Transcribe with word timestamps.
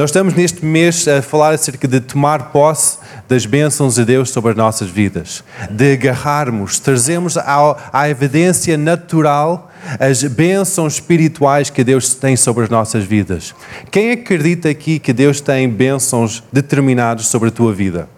Nós 0.00 0.08
estamos 0.08 0.32
neste 0.32 0.64
mês 0.64 1.06
a 1.06 1.20
falar 1.20 1.52
acerca 1.52 1.86
de 1.86 2.00
tomar 2.00 2.52
posse 2.52 2.96
das 3.28 3.44
bênçãos 3.44 3.96
de 3.96 4.04
Deus 4.06 4.30
sobre 4.30 4.52
as 4.52 4.56
nossas 4.56 4.88
vidas, 4.88 5.44
de 5.70 5.92
agarrarmos, 5.92 6.78
trazemos 6.78 7.36
à, 7.36 8.08
evidência 8.08 8.78
natural 8.78 9.70
as 9.98 10.24
bênçãos 10.24 10.94
espirituais 10.94 11.68
que 11.68 11.84
Deus 11.84 12.14
tem 12.14 12.34
sobre 12.34 12.64
as 12.64 12.70
nossas 12.70 13.04
vidas. 13.04 13.54
Quem 13.90 14.12
acredita 14.12 14.70
aqui 14.70 14.98
que 14.98 15.12
Deus 15.12 15.38
tem 15.42 15.68
bênçãos 15.68 16.42
determinados 16.50 17.26
sobre 17.26 17.50
a 17.50 17.52
tua 17.52 17.74
vida? 17.74 18.08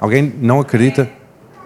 Alguém 0.00 0.32
não 0.40 0.58
acredita? 0.58 1.06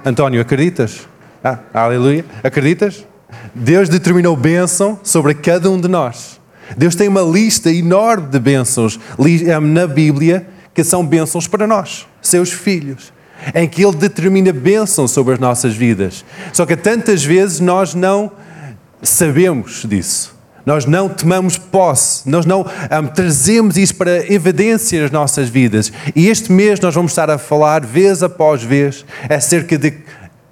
António, 0.04 0.40
acreditas? 0.40 1.06
Ah, 1.44 1.60
aleluia. 1.72 2.24
Acreditas? 2.42 3.06
Deus 3.54 3.88
determinou 3.88 4.36
bênção 4.36 4.98
sobre 5.02 5.34
cada 5.34 5.70
um 5.70 5.80
de 5.80 5.88
nós. 5.88 6.40
Deus 6.76 6.94
tem 6.94 7.08
uma 7.08 7.22
lista 7.22 7.70
enorme 7.70 8.28
de 8.28 8.38
bênçãos 8.38 8.98
eh, 9.18 9.60
na 9.60 9.86
Bíblia 9.86 10.46
que 10.74 10.84
são 10.84 11.04
bênçãos 11.04 11.46
para 11.46 11.66
nós, 11.66 12.06
seus 12.22 12.52
filhos, 12.52 13.12
em 13.54 13.66
que 13.66 13.84
Ele 13.84 13.96
determina 13.96 14.52
bênção 14.52 15.08
sobre 15.08 15.34
as 15.34 15.40
nossas 15.40 15.74
vidas. 15.74 16.24
Só 16.52 16.64
que 16.64 16.76
tantas 16.76 17.24
vezes 17.24 17.58
nós 17.60 17.94
não 17.94 18.30
sabemos 19.02 19.84
disso. 19.84 20.38
Nós 20.68 20.84
não 20.84 21.08
tomamos 21.08 21.56
posse, 21.56 22.28
nós 22.28 22.44
não 22.44 22.60
um, 22.60 23.06
trazemos 23.06 23.78
isso 23.78 23.94
para 23.94 24.30
evidência 24.30 25.00
nas 25.00 25.10
nossas 25.10 25.48
vidas. 25.48 25.90
E 26.14 26.28
este 26.28 26.52
mês 26.52 26.78
nós 26.78 26.94
vamos 26.94 27.12
estar 27.12 27.30
a 27.30 27.38
falar, 27.38 27.86
vez 27.86 28.22
após 28.22 28.62
vez, 28.62 29.02
acerca 29.30 29.78
de 29.78 29.94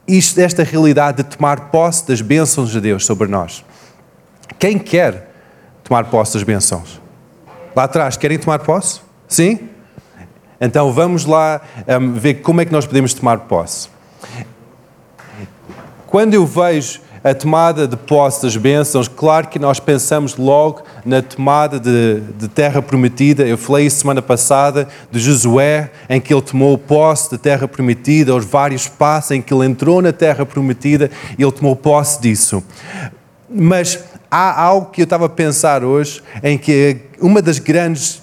isto, 0.07 0.39
esta 0.39 0.63
realidade 0.63 1.23
de 1.23 1.37
tomar 1.37 1.71
posse 1.71 2.07
das 2.07 2.21
bênçãos 2.21 2.71
de 2.71 2.81
Deus 2.81 3.05
sobre 3.05 3.29
nós. 3.29 3.65
Quem 4.59 4.79
quer 4.79 5.35
tomar 5.83 6.05
posse 6.05 6.35
das 6.35 6.43
bênçãos? 6.43 7.01
Lá 7.75 7.85
atrás, 7.85 8.17
querem 8.17 8.39
tomar 8.39 8.61
posse? 8.61 9.01
Sim? 9.29 9.69
Então 10.61 10.93
vamos 10.93 11.25
lá 11.25 11.61
um, 12.01 12.15
ver 12.15 12.35
como 12.35 12.61
é 12.61 12.65
que 12.65 12.73
nós 12.73 12.87
podemos 12.87 13.13
tomar 13.13 13.41
posse. 13.41 13.89
Quando 16.07 16.35
eu 16.35 16.47
vejo 16.47 17.01
a 17.23 17.35
tomada 17.35 17.87
de 17.89 17.97
posse 17.97 18.43
das 18.43 18.57
bênçãos, 18.57 19.09
claro 19.09 19.49
que 19.49 19.59
nós 19.59 19.81
pensamos 19.81 20.37
logo 20.37 20.83
na 21.05 21.23
tomada 21.23 21.81
de, 21.81 22.21
de, 22.39 22.49
terra 22.49 22.81
prometida. 22.81 23.47
Eu 23.47 23.59
falei 23.59 23.89
semana 23.91 24.23
passada 24.23 24.89
de 25.11 25.19
Josué, 25.19 25.91
em 26.09 26.21
que 26.21 26.33
ele 26.33 26.43
tomou 26.43 26.77
posse 26.79 27.31
da 27.31 27.39
terra 27.39 27.67
prometida, 27.67 28.35
os 28.35 28.45
vários 28.45 28.89
passos 28.89 29.33
em 29.33 29.43
que 29.43 29.53
ele 29.53 29.67
entrou 29.67 30.01
na 30.01 30.13
terra 30.13 30.47
prometida 30.47 31.11
e 31.39 31.43
ele 31.43 31.53
tomou 31.53 31.75
posse 31.75 32.21
disso. 32.21 32.63
Mas 33.49 33.99
há 34.31 34.63
algo 34.63 34.91
que 34.91 35.03
eu 35.03 35.05
estava 35.05 35.27
a 35.27 35.29
pensar 35.29 35.85
hoje, 35.85 36.23
em 36.43 36.59
que 36.59 36.99
uma 37.21 37.41
das 37.41 37.59
grandes 37.59 38.23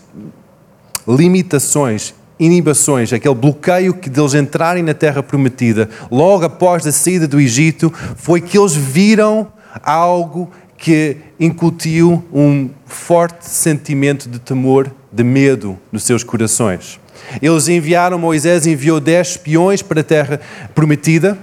limitações 1.07 2.13
inibições, 2.39 3.13
aquele 3.13 3.35
bloqueio 3.35 3.93
que 3.93 4.09
deles 4.09 4.33
entrarem 4.33 4.83
na 4.83 4.93
terra 4.93 5.21
prometida, 5.21 5.89
logo 6.11 6.45
após 6.45 6.85
a 6.85 6.91
saída 6.91 7.27
do 7.27 7.39
Egito, 7.39 7.93
foi 8.15 8.41
que 8.41 8.57
eles 8.57 8.75
viram 8.75 9.47
algo 9.83 10.51
que 10.77 11.17
incutiu 11.39 12.23
um 12.33 12.69
forte 12.85 13.47
sentimento 13.47 14.27
de 14.27 14.39
temor, 14.39 14.91
de 15.11 15.23
medo 15.23 15.77
nos 15.91 16.03
seus 16.03 16.23
corações. 16.23 16.99
Eles 17.41 17.67
enviaram, 17.67 18.19
Moisés 18.19 18.67
enviou 18.67 18.99
dez 18.99 19.29
espiões 19.29 19.81
para 19.81 20.01
a 20.01 20.03
terra 20.03 20.41
prometida, 20.75 21.37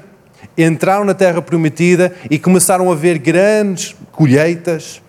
entraram 0.59 1.05
na 1.05 1.15
terra 1.15 1.41
prometida 1.41 2.13
e 2.31 2.39
começaram 2.39 2.91
a 2.91 2.95
ver 2.95 3.19
grandes 3.19 3.97
colheitas, 4.13 5.01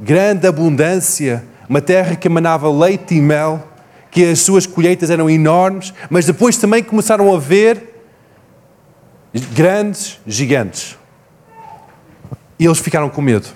grande 0.00 0.46
abundância, 0.46 1.44
uma 1.68 1.80
terra 1.80 2.16
que 2.16 2.26
emanava 2.26 2.70
leite 2.70 3.14
e 3.14 3.20
mel, 3.20 3.71
que 4.12 4.26
as 4.26 4.40
suas 4.40 4.66
colheitas 4.66 5.08
eram 5.08 5.28
enormes, 5.28 5.92
mas 6.10 6.26
depois 6.26 6.58
também 6.58 6.84
começaram 6.84 7.34
a 7.34 7.38
ver 7.38 7.94
grandes 9.54 10.20
gigantes. 10.26 10.98
E 12.58 12.66
eles 12.66 12.78
ficaram 12.78 13.08
com 13.08 13.22
medo. 13.22 13.48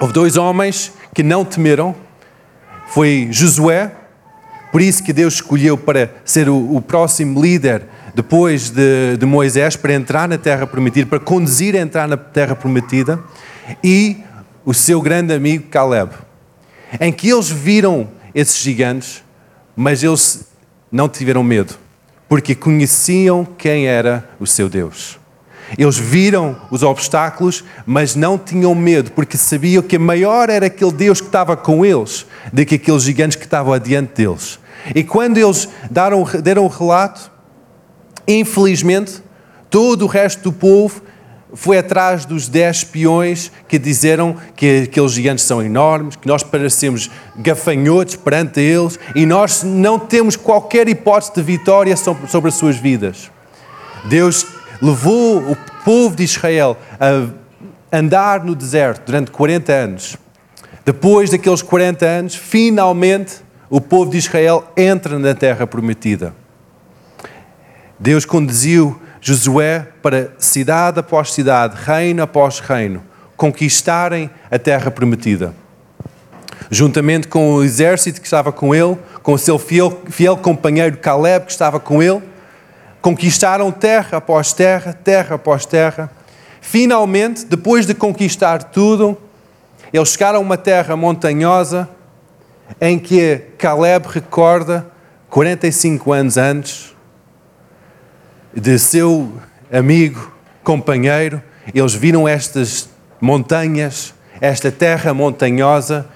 Houve 0.00 0.12
dois 0.12 0.36
homens 0.36 0.92
que 1.14 1.22
não 1.22 1.44
temeram. 1.44 1.94
Foi 2.88 3.28
Josué, 3.30 3.92
por 4.72 4.82
isso 4.82 5.04
que 5.04 5.12
Deus 5.12 5.34
escolheu 5.34 5.78
para 5.78 6.14
ser 6.24 6.48
o, 6.48 6.74
o 6.74 6.82
próximo 6.82 7.40
líder 7.40 7.86
depois 8.12 8.70
de, 8.70 9.16
de, 9.16 9.24
Moisés 9.24 9.76
para 9.76 9.94
entrar 9.94 10.28
na 10.28 10.36
terra 10.36 10.66
prometida, 10.66 11.06
para 11.06 11.20
conduzir 11.20 11.76
a 11.76 11.78
entrar 11.78 12.08
na 12.08 12.16
terra 12.16 12.56
prometida, 12.56 13.22
e 13.84 14.18
o 14.64 14.74
seu 14.74 15.00
grande 15.00 15.32
amigo 15.32 15.68
Caleb, 15.68 16.10
em 17.00 17.12
que 17.12 17.30
eles 17.30 17.48
viram 17.48 18.08
esses 18.34 18.60
gigantes 18.60 19.22
mas 19.76 20.02
eles 20.02 20.48
não 20.90 21.08
tiveram 21.08 21.42
medo, 21.42 21.74
porque 22.28 22.54
conheciam 22.54 23.44
quem 23.44 23.86
era 23.86 24.28
o 24.38 24.46
seu 24.46 24.68
Deus. 24.68 25.18
Eles 25.78 25.96
viram 25.96 26.60
os 26.70 26.82
obstáculos, 26.82 27.64
mas 27.86 28.16
não 28.16 28.36
tinham 28.36 28.74
medo, 28.74 29.12
porque 29.12 29.36
sabiam 29.36 29.82
que 29.82 29.98
maior 29.98 30.50
era 30.50 30.66
aquele 30.66 30.92
Deus 30.92 31.20
que 31.20 31.28
estava 31.28 31.56
com 31.56 31.84
eles 31.84 32.26
do 32.52 32.64
que 32.66 32.74
aqueles 32.74 33.04
gigantes 33.04 33.36
que 33.36 33.44
estavam 33.44 33.72
adiante 33.72 34.14
deles. 34.14 34.58
E 34.94 35.04
quando 35.04 35.38
eles 35.38 35.68
deram, 35.90 36.24
deram 36.42 36.64
o 36.64 36.68
relato, 36.68 37.30
infelizmente, 38.26 39.22
todo 39.68 40.02
o 40.02 40.08
resto 40.08 40.42
do 40.42 40.52
povo 40.52 41.02
foi 41.54 41.78
atrás 41.78 42.24
dos 42.24 42.48
dez 42.48 42.78
espiões 42.78 43.50
que 43.68 43.78
disseram 43.78 44.36
que 44.54 44.84
aqueles 44.84 45.12
gigantes 45.12 45.44
são 45.44 45.62
enormes, 45.62 46.16
que 46.16 46.26
nós 46.26 46.42
parecemos 46.42 47.10
gafanhotos 47.36 48.16
perante 48.16 48.60
eles 48.60 48.98
e 49.14 49.26
nós 49.26 49.62
não 49.62 49.98
temos 49.98 50.36
qualquer 50.36 50.88
hipótese 50.88 51.32
de 51.34 51.42
vitória 51.42 51.96
sobre 51.96 52.48
as 52.48 52.54
suas 52.54 52.76
vidas. 52.76 53.30
Deus 54.04 54.46
levou 54.80 55.38
o 55.38 55.56
povo 55.84 56.16
de 56.16 56.24
Israel 56.24 56.76
a 56.98 57.96
andar 57.96 58.44
no 58.44 58.54
deserto 58.54 59.06
durante 59.06 59.30
40 59.30 59.72
anos. 59.72 60.16
Depois 60.84 61.30
daqueles 61.30 61.62
40 61.62 62.06
anos, 62.06 62.34
finalmente 62.34 63.36
o 63.68 63.80
povo 63.80 64.10
de 64.10 64.18
Israel 64.18 64.72
entra 64.76 65.18
na 65.18 65.34
terra 65.34 65.66
prometida. 65.66 66.34
Deus 67.98 68.24
conduziu 68.24 69.00
Josué 69.20 69.86
para 70.02 70.32
cidade 70.38 70.98
após 70.98 71.32
cidade, 71.32 71.76
reino 71.76 72.22
após 72.22 72.58
reino, 72.58 73.02
conquistarem 73.36 74.30
a 74.50 74.58
terra 74.58 74.90
prometida. 74.90 75.54
Juntamente 76.70 77.28
com 77.28 77.54
o 77.54 77.64
exército 77.64 78.20
que 78.20 78.26
estava 78.26 78.52
com 78.52 78.74
ele, 78.74 78.96
com 79.22 79.34
o 79.34 79.38
seu 79.38 79.58
fiel, 79.58 80.02
fiel 80.08 80.36
companheiro 80.36 80.96
Caleb 80.96 81.46
que 81.46 81.52
estava 81.52 81.78
com 81.78 82.02
ele, 82.02 82.22
conquistaram 83.02 83.70
terra 83.70 84.18
após 84.18 84.52
terra, 84.52 84.92
terra 84.92 85.36
após 85.36 85.66
terra. 85.66 86.10
Finalmente, 86.60 87.44
depois 87.44 87.86
de 87.86 87.94
conquistar 87.94 88.62
tudo, 88.62 89.18
eles 89.92 90.10
chegaram 90.10 90.38
a 90.38 90.42
uma 90.42 90.56
terra 90.56 90.96
montanhosa 90.96 91.88
em 92.80 92.98
que 92.98 93.42
Caleb 93.58 94.06
recorda 94.08 94.86
45 95.28 96.12
anos 96.12 96.36
antes 96.36 96.94
de 98.54 98.78
seu 98.78 99.32
amigo, 99.72 100.32
companheiro, 100.62 101.42
eles 101.74 101.94
viram 101.94 102.26
estas 102.26 102.88
montanhas, 103.20 104.14
esta 104.40 104.70
terra 104.70 105.14
montanhosa, 105.14 106.06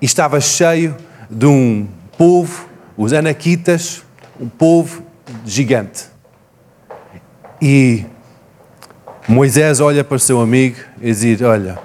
e 0.00 0.04
estava 0.04 0.40
cheio 0.40 0.96
de 1.30 1.46
um 1.46 1.88
povo, 2.16 2.68
os 2.96 3.12
Anaquitas, 3.12 4.02
um 4.38 4.48
povo 4.48 5.02
gigante. 5.44 6.04
E 7.60 8.04
Moisés 9.26 9.80
olha 9.80 10.04
para 10.04 10.16
o 10.16 10.20
seu 10.20 10.40
amigo 10.40 10.76
e 11.00 11.12
diz: 11.12 11.40
Olha, 11.40 11.78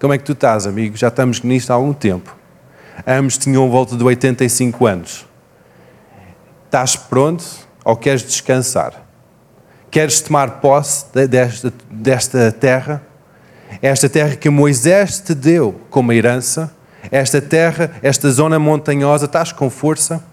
como 0.00 0.14
é 0.14 0.18
que 0.18 0.24
tu 0.24 0.32
estás, 0.32 0.66
amigo? 0.66 0.96
Já 0.96 1.08
estamos 1.08 1.42
nisto 1.42 1.70
há 1.70 1.74
algum 1.74 1.92
tempo. 1.92 2.34
Ambos 3.06 3.36
tinham 3.36 3.70
volta 3.70 3.96
de 3.96 4.02
85 4.02 4.86
anos. 4.86 5.26
Estás 6.64 6.96
pronto 6.96 7.44
ou 7.84 7.96
queres 7.96 8.22
descansar? 8.22 9.11
Queres 9.92 10.22
tomar 10.22 10.62
posse 10.62 11.04
desta, 11.28 11.70
desta 11.90 12.50
terra? 12.50 13.02
Esta 13.82 14.08
terra 14.08 14.36
que 14.36 14.48
Moisés 14.48 15.20
te 15.20 15.34
deu 15.34 15.82
como 15.90 16.14
herança, 16.14 16.74
esta 17.10 17.42
terra, 17.42 17.90
esta 18.02 18.30
zona 18.30 18.58
montanhosa, 18.58 19.26
estás 19.26 19.52
com 19.52 19.68
força? 19.68 20.24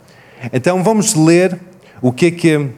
Então 0.54 0.82
vamos 0.82 1.14
ler 1.14 1.60
o 2.02 2.14
que 2.14 2.28
é 2.28 2.32
que, 2.32 2.70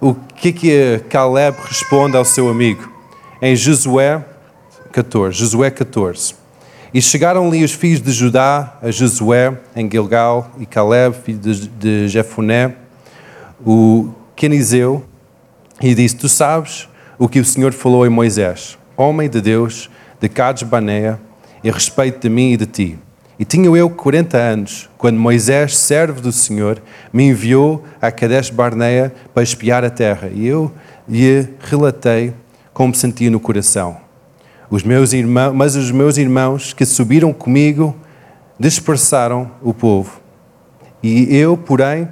o 0.00 0.16
que, 0.34 0.48
é 0.48 0.52
que 0.52 1.04
Caleb 1.08 1.56
responde 1.62 2.16
ao 2.16 2.24
seu 2.24 2.48
amigo 2.48 2.92
em 3.40 3.54
Josué 3.54 4.24
14. 4.90 5.38
Josué 5.38 5.70
14. 5.70 6.34
E 6.92 7.00
chegaram 7.00 7.46
ali 7.46 7.62
os 7.62 7.70
filhos 7.70 8.02
de 8.02 8.10
Judá 8.10 8.76
a 8.82 8.90
Josué 8.90 9.56
em 9.76 9.88
Gilgal 9.88 10.50
e 10.58 10.66
Caleb, 10.66 11.14
filho 11.22 11.38
de, 11.38 12.08
Jefoné, 12.08 12.74
o 13.64 14.10
Quenizeu, 14.34 15.04
e 15.80 15.94
disse: 15.94 16.16
Tu 16.16 16.28
sabes 16.28 16.88
o 17.18 17.28
que 17.28 17.40
o 17.40 17.44
Senhor 17.44 17.72
falou 17.72 18.06
em 18.06 18.10
Moisés, 18.10 18.78
homem 18.96 19.28
de 19.28 19.40
Deus, 19.40 19.90
de 20.20 20.28
Cades 20.28 20.62
Baneia, 20.62 21.20
em 21.62 21.70
respeito 21.70 22.20
de 22.20 22.28
mim 22.28 22.52
e 22.52 22.56
de 22.56 22.66
ti. 22.66 22.98
E 23.38 23.44
tinha 23.44 23.70
eu 23.74 23.88
40 23.88 24.36
anos, 24.36 24.90
quando 24.98 25.18
Moisés, 25.18 25.74
servo 25.78 26.20
do 26.20 26.30
Senhor, 26.30 26.82
me 27.10 27.28
enviou 27.28 27.82
a 27.98 28.12
Kadesh 28.12 28.50
Barnea 28.50 29.14
para 29.32 29.42
espiar 29.42 29.82
a 29.82 29.88
terra. 29.88 30.28
E 30.30 30.46
eu 30.46 30.70
lhe 31.08 31.48
relatei 31.58 32.34
como 32.74 32.94
sentia 32.94 33.30
no 33.30 33.40
coração. 33.40 33.96
Os 34.68 34.82
meus 34.82 35.14
irmãos, 35.14 35.54
mas 35.54 35.74
os 35.74 35.90
meus 35.90 36.18
irmãos 36.18 36.74
que 36.74 36.84
subiram 36.84 37.32
comigo 37.32 37.96
dispersaram 38.58 39.50
o 39.62 39.72
povo. 39.72 40.20
E 41.02 41.34
eu, 41.34 41.56
porém, 41.56 42.10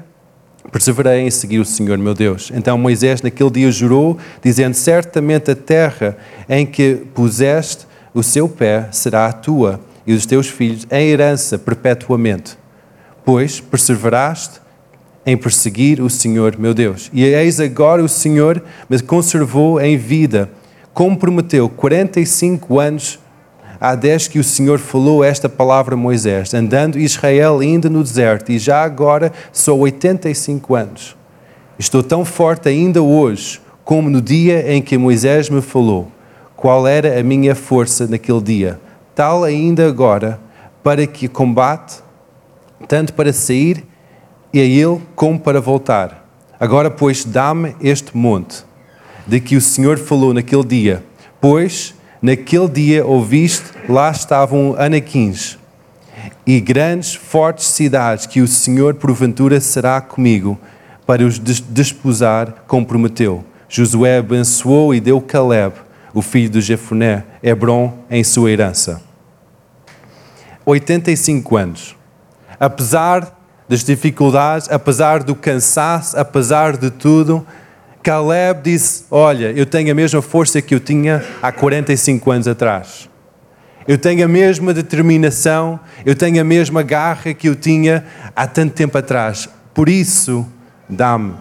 perseverei 0.71 1.21
em 1.21 1.31
seguir 1.31 1.59
o 1.59 1.65
Senhor 1.65 1.99
meu 1.99 2.15
Deus. 2.15 2.51
Então 2.55 2.77
Moisés 2.79 3.23
naquele 3.23 3.51
dia 3.51 3.71
jurou, 3.71 4.19
dizendo: 4.43 4.75
Certamente 4.75 5.51
a 5.51 5.57
terra 5.57 6.17
em 6.49 6.67
que 6.67 7.07
puseste 7.15 7.87
o 8.15 8.23
seu 8.23 8.49
pé 8.49 8.89
será 8.93 9.27
a 9.27 9.33
tua 9.33 9.81
e 10.07 10.13
os 10.13 10.25
teus 10.27 10.49
filhos 10.49 10.87
em 10.91 11.09
herança 11.09 11.59
perpetuamente, 11.59 12.59
pois 13.25 13.61
perseveraste 13.61 14.61
em 15.27 15.37
perseguir 15.37 16.01
o 16.01 16.09
Senhor 16.09 16.59
meu 16.59 16.73
Deus. 16.73 17.11
E 17.13 17.23
eis 17.23 17.61
agora 17.61 18.03
o 18.03 18.09
Senhor 18.09 18.63
me 18.89 18.99
conservou 19.01 19.79
em 19.81 19.97
vida, 19.97 20.51
como 20.95 21.19
prometeu, 21.19 21.69
45 21.69 22.81
anos 22.81 23.19
há 23.81 23.95
desde 23.95 24.31
que 24.31 24.39
o 24.39 24.45
Senhor 24.45 24.79
falou 24.79 25.23
esta 25.23 25.49
palavra 25.49 25.95
a 25.95 25.99
Moisés, 25.99 26.53
andando 26.55 26.99
Israel 26.99 27.61
ainda 27.61 27.89
no 27.89 28.03
deserto, 28.03 28.51
e 28.51 28.59
já 28.59 28.83
agora 28.83 29.33
sou 29.53 29.81
85 29.81 30.75
anos. 30.75 31.17
Estou 31.79 32.03
tão 32.03 32.25
forte 32.25 32.69
ainda 32.69 33.03
hoje 33.03 33.61
como 33.85 34.11
no 34.11 34.21
dia 34.21 34.71
em 34.73 34.83
que 34.83 34.99
Moisés 34.99 35.49
me 35.49 35.63
falou. 35.63 36.13
Qual 36.57 36.87
era 36.87 37.19
a 37.19 37.23
minha 37.23 37.55
força 37.55 38.07
naquele 38.07 38.41
dia? 38.41 38.81
tal 39.19 39.43
ainda 39.43 39.85
agora, 39.85 40.39
para 40.81 41.05
que 41.05 41.27
combate, 41.27 41.97
tanto 42.87 43.13
para 43.15 43.33
sair 43.33 43.85
e 44.55 44.61
a 44.61 44.63
ele 44.63 45.01
como 45.17 45.41
para 45.41 45.61
voltar. 45.61 46.25
Agora, 46.61 46.89
pois, 46.89 47.25
dá-me 47.25 47.75
este 47.81 48.17
monte, 48.17 48.65
de 49.27 49.41
que 49.41 49.57
o 49.57 49.61
Senhor 49.61 49.99
falou 49.99 50.33
naquele 50.33 50.65
dia, 50.65 51.05
pois 51.41 51.97
naquele 52.21 52.69
dia 52.69 53.07
ouviste, 53.07 53.73
lá 53.89 54.11
estavam 54.11 54.75
anaquins 54.79 55.59
e 56.47 56.61
grandes, 56.61 57.15
fortes 57.15 57.67
cidades, 57.67 58.25
que 58.25 58.41
o 58.41 58.49
Senhor 58.49 58.95
porventura 58.95 59.61
será 59.61 60.01
comigo, 60.01 60.59
para 61.07 61.23
os 61.23 61.39
desposar, 61.39 62.65
como 62.67 62.87
prometeu. 62.87 63.45
Josué 63.69 64.19
abençoou 64.19 64.95
e 64.95 65.01
deu 65.01 65.21
Caleb, 65.21 65.75
o 66.15 66.23
filho 66.23 66.49
de 66.49 66.63
Jefoné, 66.63 67.25
Hebron, 67.43 67.99
em 68.11 68.25
sua 68.25 68.51
herança. 68.51 69.03
85 70.65 71.57
anos. 71.57 71.97
Apesar 72.59 73.39
das 73.69 73.85
dificuldades, 73.85 74.71
apesar 74.71 75.23
do 75.23 75.35
cansaço, 75.35 76.19
apesar 76.19 76.79
de 76.79 76.91
tudo, 76.91 77.47
Caleb 78.03 78.63
disse: 78.63 79.05
Olha, 79.11 79.53
eu 79.53 79.67
tenho 79.67 79.91
a 79.91 79.95
mesma 79.95 80.23
força 80.23 80.63
que 80.63 80.75
eu 80.75 80.81
tinha 80.81 81.25
há 81.43 81.53
45 81.53 82.31
anos 82.31 82.49
atrás. 82.49 83.09
Eu 83.87 83.97
tenho 83.97 84.25
a 84.25 84.29
mesma 84.29 84.75
determinação, 84.75 85.81
eu 86.05 86.15
tenho 86.15 86.41
a 86.41 86.45
mesma 86.45 86.83
garra 86.83 87.33
que 87.33 87.49
eu 87.49 87.57
tinha 87.57 88.05
há 88.37 88.47
tanto 88.47 88.75
tempo 88.75 88.99
atrás. 88.99 89.49
Por 89.73 89.89
isso, 89.89 90.47
dá-me, 90.89 91.35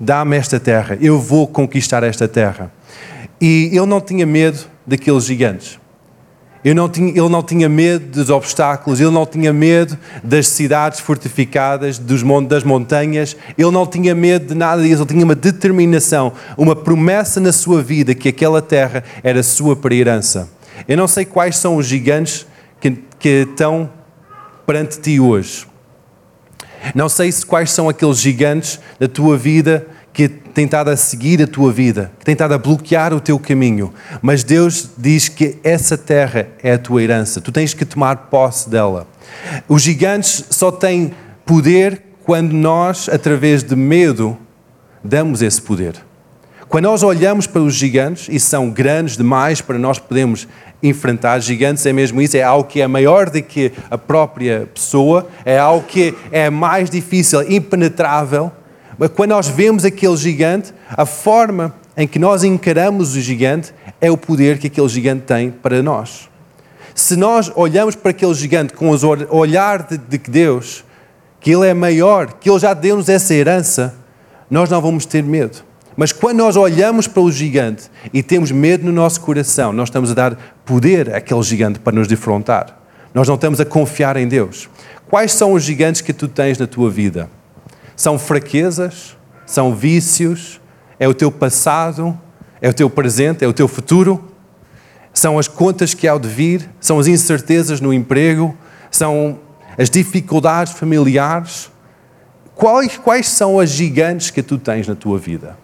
dá-me 0.00 0.36
esta 0.36 0.58
terra. 0.58 0.96
Eu 1.00 1.20
vou 1.20 1.46
conquistar 1.46 2.02
esta 2.02 2.26
terra. 2.26 2.72
E 3.40 3.68
ele 3.70 3.86
não 3.86 4.00
tinha 4.00 4.24
medo 4.24 4.60
daqueles 4.86 5.24
gigantes. 5.24 5.78
Não 6.72 6.88
tinha, 6.88 7.10
ele 7.10 7.28
não 7.28 7.42
tinha 7.42 7.68
medo 7.68 8.06
dos 8.06 8.30
obstáculos, 8.30 8.98
ele 8.98 9.10
não 9.10 9.26
tinha 9.26 9.52
medo 9.52 9.98
das 10.22 10.48
cidades 10.48 10.98
fortificadas, 10.98 11.98
dos, 11.98 12.22
das 12.48 12.64
montanhas, 12.64 13.36
ele 13.58 13.70
não 13.70 13.86
tinha 13.86 14.14
medo 14.14 14.46
de 14.46 14.54
nada 14.54 14.82
disso, 14.82 15.02
ele 15.02 15.10
tinha 15.10 15.24
uma 15.24 15.34
determinação, 15.34 16.32
uma 16.56 16.74
promessa 16.74 17.38
na 17.38 17.52
sua 17.52 17.82
vida 17.82 18.14
que 18.14 18.30
aquela 18.30 18.62
terra 18.62 19.04
era 19.22 19.42
sua 19.42 19.76
para 19.76 19.94
herança. 19.94 20.48
Eu 20.88 20.96
não 20.96 21.06
sei 21.06 21.26
quais 21.26 21.58
são 21.58 21.76
os 21.76 21.86
gigantes 21.86 22.46
que, 22.80 22.98
que 23.18 23.46
estão 23.50 23.90
perante 24.66 24.98
ti 25.00 25.20
hoje. 25.20 25.66
Não 26.94 27.08
sei 27.08 27.30
se 27.30 27.44
quais 27.44 27.70
são 27.70 27.88
aqueles 27.88 28.18
gigantes 28.18 28.80
da 28.98 29.08
tua 29.08 29.36
vida 29.36 29.86
que 30.14 30.28
tem 30.28 30.64
estado 30.64 30.90
a 30.90 30.96
seguir 30.96 31.42
a 31.42 31.46
tua 31.46 31.72
vida, 31.72 32.12
que 32.20 32.24
tem 32.24 32.34
estado 32.34 32.54
a 32.54 32.58
bloquear 32.58 33.12
o 33.12 33.20
teu 33.20 33.36
caminho. 33.36 33.92
Mas 34.22 34.44
Deus 34.44 34.90
diz 34.96 35.28
que 35.28 35.56
essa 35.64 35.98
terra 35.98 36.46
é 36.62 36.74
a 36.74 36.78
tua 36.78 37.02
herança, 37.02 37.40
tu 37.40 37.50
tens 37.50 37.74
que 37.74 37.84
tomar 37.84 38.16
posse 38.28 38.70
dela. 38.70 39.08
Os 39.68 39.82
gigantes 39.82 40.44
só 40.50 40.70
têm 40.70 41.12
poder 41.44 42.00
quando 42.22 42.52
nós, 42.52 43.08
através 43.08 43.64
de 43.64 43.74
medo, 43.74 44.38
damos 45.02 45.42
esse 45.42 45.60
poder. 45.60 45.96
Quando 46.68 46.84
nós 46.84 47.02
olhamos 47.02 47.48
para 47.48 47.60
os 47.60 47.74
gigantes, 47.74 48.28
e 48.30 48.38
são 48.38 48.70
grandes 48.70 49.16
demais 49.16 49.60
para 49.60 49.78
nós 49.78 49.98
podermos 49.98 50.46
enfrentar 50.80 51.40
gigantes, 51.40 51.84
é 51.86 51.92
mesmo 51.92 52.22
isso, 52.22 52.36
é 52.36 52.42
algo 52.42 52.68
que 52.68 52.80
é 52.80 52.86
maior 52.86 53.28
do 53.28 53.42
que 53.42 53.72
a 53.90 53.98
própria 53.98 54.68
pessoa, 54.72 55.28
é 55.44 55.58
algo 55.58 55.84
que 55.86 56.14
é 56.30 56.48
mais 56.50 56.88
difícil, 56.88 57.42
impenetrável 57.50 58.52
quando 59.14 59.30
nós 59.30 59.48
vemos 59.48 59.84
aquele 59.84 60.16
gigante, 60.16 60.72
a 60.88 61.04
forma 61.04 61.74
em 61.96 62.06
que 62.06 62.18
nós 62.18 62.44
encaramos 62.44 63.14
o 63.14 63.20
gigante 63.20 63.72
é 64.00 64.10
o 64.10 64.16
poder 64.16 64.58
que 64.58 64.66
aquele 64.66 64.88
gigante 64.88 65.22
tem 65.22 65.50
para 65.50 65.82
nós. 65.82 66.28
Se 66.94 67.16
nós 67.16 67.50
olhamos 67.56 67.96
para 67.96 68.10
aquele 68.10 68.34
gigante 68.34 68.72
com 68.72 68.90
o 68.90 69.36
olhar 69.36 69.82
de, 69.82 69.98
de 69.98 70.18
Deus, 70.18 70.84
que 71.40 71.50
Ele 71.50 71.66
é 71.66 71.74
maior, 71.74 72.34
que 72.34 72.48
Ele 72.48 72.58
já 72.58 72.72
deu-nos 72.72 73.08
essa 73.08 73.34
herança, 73.34 73.94
nós 74.48 74.70
não 74.70 74.80
vamos 74.80 75.04
ter 75.04 75.22
medo. 75.22 75.58
Mas 75.96 76.12
quando 76.12 76.38
nós 76.38 76.56
olhamos 76.56 77.06
para 77.06 77.22
o 77.22 77.30
gigante 77.30 77.90
e 78.12 78.22
temos 78.22 78.50
medo 78.50 78.84
no 78.84 78.92
nosso 78.92 79.20
coração, 79.20 79.72
nós 79.72 79.88
estamos 79.88 80.10
a 80.10 80.14
dar 80.14 80.36
poder 80.64 81.14
àquele 81.14 81.42
gigante 81.42 81.78
para 81.78 81.94
nos 81.94 82.08
defrontar. 82.08 82.78
Nós 83.12 83.28
não 83.28 83.36
estamos 83.36 83.60
a 83.60 83.64
confiar 83.64 84.16
em 84.16 84.26
Deus. 84.26 84.68
Quais 85.08 85.32
são 85.32 85.52
os 85.52 85.62
gigantes 85.62 86.00
que 86.00 86.12
tu 86.12 86.26
tens 86.26 86.58
na 86.58 86.66
tua 86.66 86.90
vida? 86.90 87.30
São 87.96 88.18
fraquezas, 88.18 89.16
são 89.46 89.74
vícios, 89.74 90.60
é 90.98 91.06
o 91.06 91.14
teu 91.14 91.30
passado, 91.30 92.18
é 92.60 92.68
o 92.68 92.74
teu 92.74 92.90
presente, 92.90 93.44
é 93.44 93.48
o 93.48 93.52
teu 93.52 93.68
futuro, 93.68 94.32
são 95.12 95.38
as 95.38 95.46
contas 95.46 95.94
que 95.94 96.08
há 96.08 96.18
de 96.18 96.28
vir, 96.28 96.68
são 96.80 96.98
as 96.98 97.06
incertezas 97.06 97.80
no 97.80 97.92
emprego, 97.92 98.56
são 98.90 99.38
as 99.78 99.88
dificuldades 99.88 100.72
familiares. 100.72 101.70
Quais, 102.54 102.98
quais 102.98 103.28
são 103.28 103.60
as 103.60 103.70
gigantes 103.70 104.30
que 104.30 104.42
tu 104.42 104.58
tens 104.58 104.88
na 104.88 104.96
tua 104.96 105.18
vida? 105.18 105.56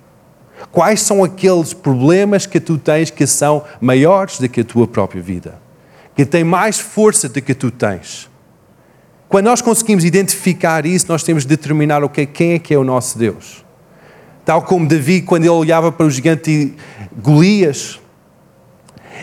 Quais 0.71 1.03
são 1.03 1.25
aqueles 1.25 1.73
problemas 1.73 2.47
que 2.47 2.61
tu 2.61 2.79
tens 2.79 3.11
que 3.11 3.27
são 3.27 3.65
maiores 3.81 4.39
do 4.39 4.49
que 4.49 4.61
a 4.61 4.65
tua 4.65 4.87
própria 4.87 5.21
vida? 5.21 5.61
Que 6.15 6.25
têm 6.25 6.45
mais 6.45 6.79
força 6.79 7.29
do 7.29 7.43
que 7.43 7.55
tu 7.55 7.71
tens? 7.73 8.30
Quando 9.31 9.45
nós 9.45 9.63
conseguimos 9.63 10.05
identificar 10.05 10.85
isso, 10.85 11.07
nós 11.09 11.23
temos 11.23 11.45
de 11.45 11.51
determinar 11.51 12.03
okay, 12.03 12.27
quem 12.27 12.55
é 12.55 12.59
que 12.59 12.75
é 12.75 12.77
o 12.77 12.83
nosso 12.83 13.17
Deus. 13.17 13.65
Tal 14.45 14.61
como 14.61 14.89
Davi, 14.89 15.23
quando 15.23 15.45
ele 15.45 15.51
olhava 15.51 15.93
para 15.93 16.05
o 16.05 16.11
gigante 16.11 16.75
Golias, 17.23 18.01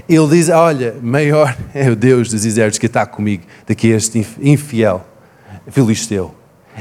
ele 0.07 0.27
diz: 0.29 0.47
Olha, 0.47 0.95
maior 1.01 1.57
é 1.75 1.89
o 1.89 1.95
Deus 1.95 2.29
dos 2.29 2.45
exércitos 2.45 2.79
que 2.79 2.85
está 2.85 3.05
comigo 3.05 3.43
do 3.67 3.75
que 3.75 3.89
este 3.89 4.25
infiel 4.39 5.05
filisteu. 5.69 6.33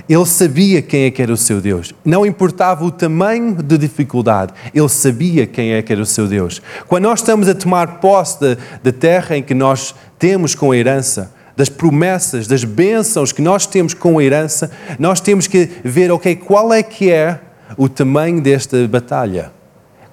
Ele 0.09 0.27
sabia 0.27 0.81
quem 0.81 1.07
é 1.07 1.11
que 1.11 1.21
era 1.21 1.33
o 1.33 1.37
seu 1.37 1.61
Deus. 1.61 1.93
Não 2.05 2.25
importava 2.25 2.85
o 2.85 2.93
tamanho 2.93 3.61
da 3.61 3.77
dificuldade, 3.77 4.53
ele 4.73 4.89
sabia 4.89 5.49
quem 5.49 5.73
é 5.73 5.83
que 5.83 5.93
era 5.93 6.01
o 6.01 6.07
seu 6.07 6.29
Deus. 6.29 6.63
Quando 6.87 7.03
nós 7.03 7.19
estamos 7.19 7.49
a 7.49 7.57
tomar 7.57 7.99
posse 7.99 8.39
da 8.85 8.93
terra 8.93 9.37
em 9.37 9.43
que 9.43 9.55
nós 9.55 9.97
temos 10.17 10.55
com 10.55 10.71
a 10.71 10.77
herança, 10.77 11.35
das 11.57 11.69
promessas, 11.69 12.47
das 12.47 12.63
bênçãos 12.63 13.33
que 13.33 13.41
nós 13.41 13.67
temos 13.67 13.95
com 13.95 14.19
a 14.19 14.25
herança, 14.25 14.71
nós 14.99 15.21
temos 15.21 15.47
que 15.47 15.69
ver, 15.83 16.13
ok, 16.13 16.37
qual 16.37 16.73
é 16.73 16.83
que 16.83 17.11
é 17.11 17.41
o 17.77 17.89
tamanho 17.89 18.41
desta 18.41 18.87
batalha? 18.87 19.51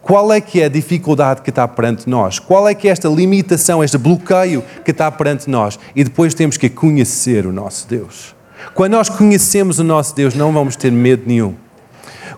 Qual 0.01 0.33
é 0.33 0.41
que 0.41 0.62
é 0.62 0.65
a 0.65 0.69
dificuldade 0.69 1.41
que 1.41 1.50
está 1.50 1.65
perante 1.67 2.09
nós? 2.09 2.39
Qual 2.39 2.67
é 2.67 2.73
que 2.73 2.88
é 2.88 2.91
esta 2.91 3.07
limitação, 3.07 3.83
este 3.83 3.97
bloqueio 3.97 4.63
que 4.83 4.91
está 4.91 5.09
perante 5.09 5.50
nós? 5.50 5.79
E 5.95 6.03
depois 6.03 6.33
temos 6.33 6.57
que 6.57 6.69
conhecer 6.69 7.45
o 7.45 7.53
nosso 7.53 7.88
Deus. 7.88 8.35
Quando 8.73 8.93
nós 8.93 9.09
conhecemos 9.09 9.79
o 9.79 9.83
nosso 9.83 10.15
Deus, 10.15 10.35
não 10.35 10.51
vamos 10.51 10.75
ter 10.75 10.91
medo 10.91 11.23
nenhum. 11.25 11.55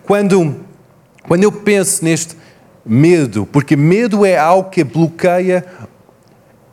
Quando, 0.03 0.55
quando 1.27 1.43
eu 1.43 1.51
penso 1.51 2.05
neste 2.05 2.35
medo, 2.85 3.47
porque 3.51 3.75
medo 3.75 4.23
é 4.23 4.37
algo 4.37 4.69
que 4.69 4.83
bloqueia, 4.83 5.65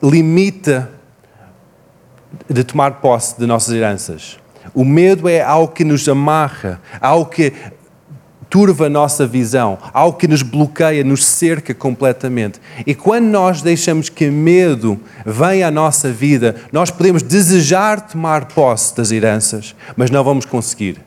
limita 0.03 0.91
de 2.49 2.65
tomar 2.65 3.01
posse 3.01 3.39
de 3.39 3.47
nossas 3.47 3.75
heranças. 3.75 4.39
O 4.75 4.85
medo 4.85 5.29
é 5.29 5.41
algo 5.41 5.73
que 5.73 5.85
nos 5.85 6.09
amarra, 6.09 6.81
algo 7.01 7.27
que, 7.27 7.53
turva 8.53 8.85
a 8.85 8.91
nossa 8.91 9.27
visão, 9.27 9.79
algo 9.95 10.19
que 10.19 10.29
nos 10.29 10.43
bloqueia, 10.43 11.03
nos 11.03 11.25
cerca 11.25 11.73
completamente. 11.73 12.61
E 12.87 12.95
quando 12.95 13.25
nós 13.25 13.63
deixamos 13.63 14.11
que 14.11 14.31
medo 14.31 15.01
venha 15.25 15.69
à 15.69 15.71
nossa 15.71 16.13
vida, 16.13 16.57
nós 16.71 16.91
podemos 16.91 17.23
desejar 17.23 18.03
tomar 18.03 18.45
posse 18.49 18.95
das 18.95 19.11
heranças, 19.11 19.75
mas 19.97 20.11
não 20.11 20.23
vamos 20.23 20.45
conseguir. 20.45 21.01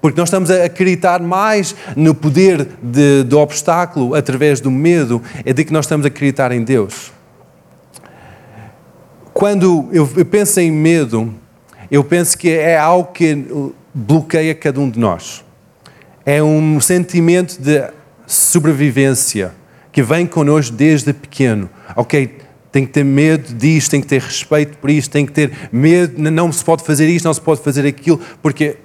Porque 0.00 0.18
nós 0.18 0.28
estamos 0.28 0.50
a 0.50 0.64
acreditar 0.64 1.22
mais 1.22 1.72
no 1.94 2.16
poder 2.16 2.66
de, 2.82 3.22
do 3.22 3.38
obstáculo 3.38 4.16
através 4.16 4.60
do 4.60 4.68
medo, 4.68 5.22
é 5.44 5.52
de 5.52 5.64
que 5.64 5.72
nós 5.72 5.84
estamos 5.84 6.04
a 6.04 6.08
acreditar 6.08 6.50
em 6.50 6.64
Deus. 6.64 7.12
Quando 9.38 9.88
eu, 9.92 10.04
penso 10.24 10.58
em 10.58 10.68
medo, 10.68 11.32
eu 11.92 12.02
penso 12.02 12.36
que 12.36 12.48
é 12.48 12.76
algo 12.76 13.12
que 13.12 13.46
bloqueia 13.94 14.52
cada 14.52 14.80
um 14.80 14.90
de 14.90 14.98
nós. 14.98 15.44
É 16.26 16.42
um 16.42 16.80
sentimento 16.80 17.56
de 17.62 17.88
sobrevivência 18.26 19.54
que 19.92 20.02
vem 20.02 20.26
connosco 20.26 20.74
desde 20.74 21.12
pequeno. 21.12 21.70
Ok, 21.94 22.36
tem 22.72 22.84
que 22.84 22.90
ter 22.90 23.04
medo 23.04 23.54
disto, 23.54 23.92
tem 23.92 24.00
que 24.00 24.08
ter 24.08 24.20
respeito 24.20 24.76
por 24.78 24.90
isto, 24.90 25.12
tem 25.12 25.24
que 25.24 25.30
ter 25.30 25.52
medo, 25.70 26.20
não 26.20 26.50
se 26.50 26.64
pode 26.64 26.82
fazer 26.82 27.08
isto, 27.08 27.26
não 27.26 27.32
se 27.32 27.40
pode 27.40 27.60
fazer 27.60 27.86
aquilo, 27.86 28.20
porque 28.42 28.76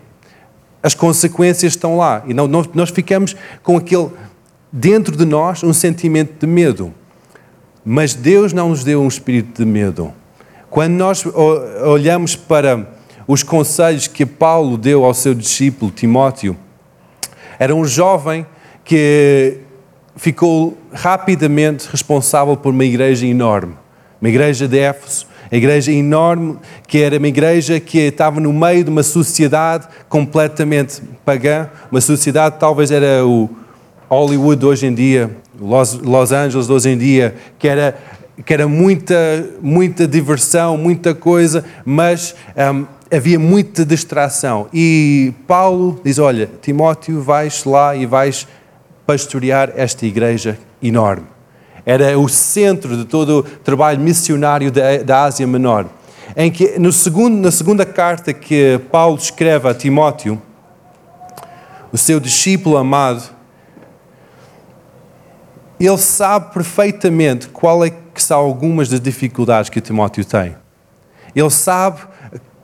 as 0.84 0.94
consequências 0.94 1.74
estão 1.74 1.98
lá. 1.98 2.24
E 2.28 2.34
não, 2.36 2.48
nós 2.48 2.92
ficamos 2.92 3.36
com 3.64 3.76
aquele, 3.76 4.12
dentro 4.72 5.18
de 5.18 5.26
nós, 5.26 5.64
um 5.64 5.74
sentimento 5.74 6.40
de 6.40 6.46
medo. 6.46 6.94
Mas 7.84 8.14
Deus 8.14 8.54
não 8.54 8.70
nos 8.70 8.84
deu 8.84 9.02
um 9.02 9.08
espírito 9.08 9.64
de 9.64 9.68
medo. 9.68 10.14
Quando 10.74 10.94
nós 10.94 11.24
olhamos 11.86 12.36
para 12.36 12.88
os 13.28 13.44
conselhos 13.44 14.08
que 14.08 14.26
Paulo 14.26 14.76
deu 14.76 15.06
ao 15.06 15.14
seu 15.14 15.36
discípulo 15.36 15.92
Timóteo, 15.92 16.58
era 17.60 17.76
um 17.76 17.86
jovem 17.86 18.44
que 18.84 19.60
ficou 20.16 20.76
rapidamente 20.92 21.88
responsável 21.88 22.58
por 22.58 22.74
uma 22.74 22.84
igreja 22.84 23.24
enorme, 23.28 23.76
uma 24.20 24.28
igreja 24.28 24.68
de 24.68 24.80
Éfeso, 24.80 25.28
uma 25.52 25.58
igreja 25.60 25.92
enorme, 25.92 26.58
que 26.88 27.04
era 27.04 27.20
uma 27.20 27.28
igreja 27.28 27.80
que 27.80 28.00
estava 28.00 28.40
no 28.40 28.52
meio 28.52 28.84
de 28.84 28.90
uma 28.90 29.04
sociedade 29.04 29.88
completamente 30.10 31.04
pagã, 31.24 31.70
uma 31.92 32.02
sociedade 32.02 32.56
talvez 32.60 32.90
era 32.90 33.24
o 33.24 33.48
Hollywood 34.10 34.66
hoje 34.66 34.88
em 34.88 34.96
dia, 34.96 35.38
Los, 35.62 35.94
Los 35.94 36.32
Angeles 36.32 36.68
hoje 36.68 36.90
em 36.90 36.98
dia, 36.98 37.36
que 37.60 37.68
era 37.68 37.96
que 38.46 38.54
era 38.54 38.68
muita, 38.68 39.16
muita 39.62 40.08
diversão, 40.08 40.76
muita 40.78 41.14
coisa, 41.14 41.64
mas 41.86 42.36
um, 42.74 42.86
havia 43.16 43.38
muita 43.38 43.86
distração. 43.86 44.68
E 44.74 45.34
Paulo 45.48 46.00
diz: 46.04 46.18
Olha, 46.18 46.50
Timóteo, 46.62 47.22
vais 47.22 47.64
lá 47.64 47.96
e 47.96 48.06
vais 48.06 48.48
pastorear 49.06 49.72
esta 49.76 50.06
igreja 50.06 50.58
enorme. 50.82 51.28
Era 51.86 52.18
o 52.18 52.30
centro 52.30 52.96
de 52.96 53.06
todo 53.06 53.40
o 53.40 53.44
trabalho 53.44 54.00
missionário 54.00 54.72
da, 54.72 54.98
da 54.98 55.24
Ásia 55.24 55.46
Menor. 55.46 55.86
Em 56.36 56.50
que, 56.50 56.80
no 56.80 56.92
segundo, 56.92 57.40
na 57.40 57.52
segunda 57.52 57.86
carta 57.86 58.34
que 58.34 58.80
Paulo 58.92 59.18
escreve 59.18 59.68
a 59.68 59.74
Timóteo, 59.74 60.42
o 61.92 61.98
seu 61.98 62.20
discípulo 62.20 62.78
amado, 62.78 63.24
ele 65.80 65.98
sabe 65.98 66.54
perfeitamente 66.54 67.50
qual 67.50 67.84
é 67.84 67.92
que 68.14 68.22
são 68.22 68.40
algumas 68.40 68.90
das 68.90 69.00
dificuldades 69.00 69.70
que 69.70 69.82
Timóteo 69.82 70.24
tem. 70.24 70.56
Ele 71.36 71.50
sabe 71.50 72.02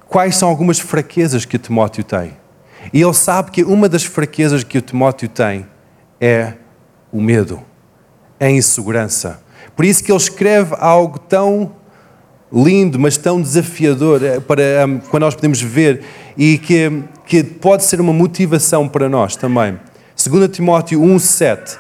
quais 0.07 0.35
são 0.35 0.49
algumas 0.49 0.79
fraquezas 0.79 1.45
que 1.45 1.57
Timóteo 1.57 2.03
tem. 2.03 2.33
E 2.93 3.01
ele 3.01 3.13
sabe 3.13 3.51
que 3.51 3.63
uma 3.63 3.89
das 3.89 4.03
fraquezas 4.03 4.63
que 4.63 4.77
o 4.77 4.81
Timóteo 4.81 5.27
tem 5.27 5.65
é 6.19 6.53
o 7.11 7.21
medo, 7.21 7.61
é 8.39 8.47
a 8.47 8.51
insegurança. 8.51 9.41
Por 9.75 9.85
isso 9.85 10.03
que 10.03 10.11
ele 10.11 10.17
escreve 10.17 10.75
algo 10.79 11.19
tão 11.19 11.71
lindo, 12.51 12.97
mas 12.97 13.17
tão 13.17 13.41
desafiador 13.41 14.23
eh, 14.23 14.39
para 14.39 14.85
um, 14.87 14.99
quando 14.99 15.21
nós 15.21 15.35
podemos 15.35 15.61
ver 15.61 16.03
e 16.35 16.57
que, 16.57 17.03
que 17.25 17.43
pode 17.43 17.83
ser 17.83 18.01
uma 18.01 18.13
motivação 18.13 18.87
para 18.87 19.07
nós 19.07 19.35
também. 19.35 19.79
2 20.17 20.49
Timóteo 20.49 20.99
1,7. 21.01 21.77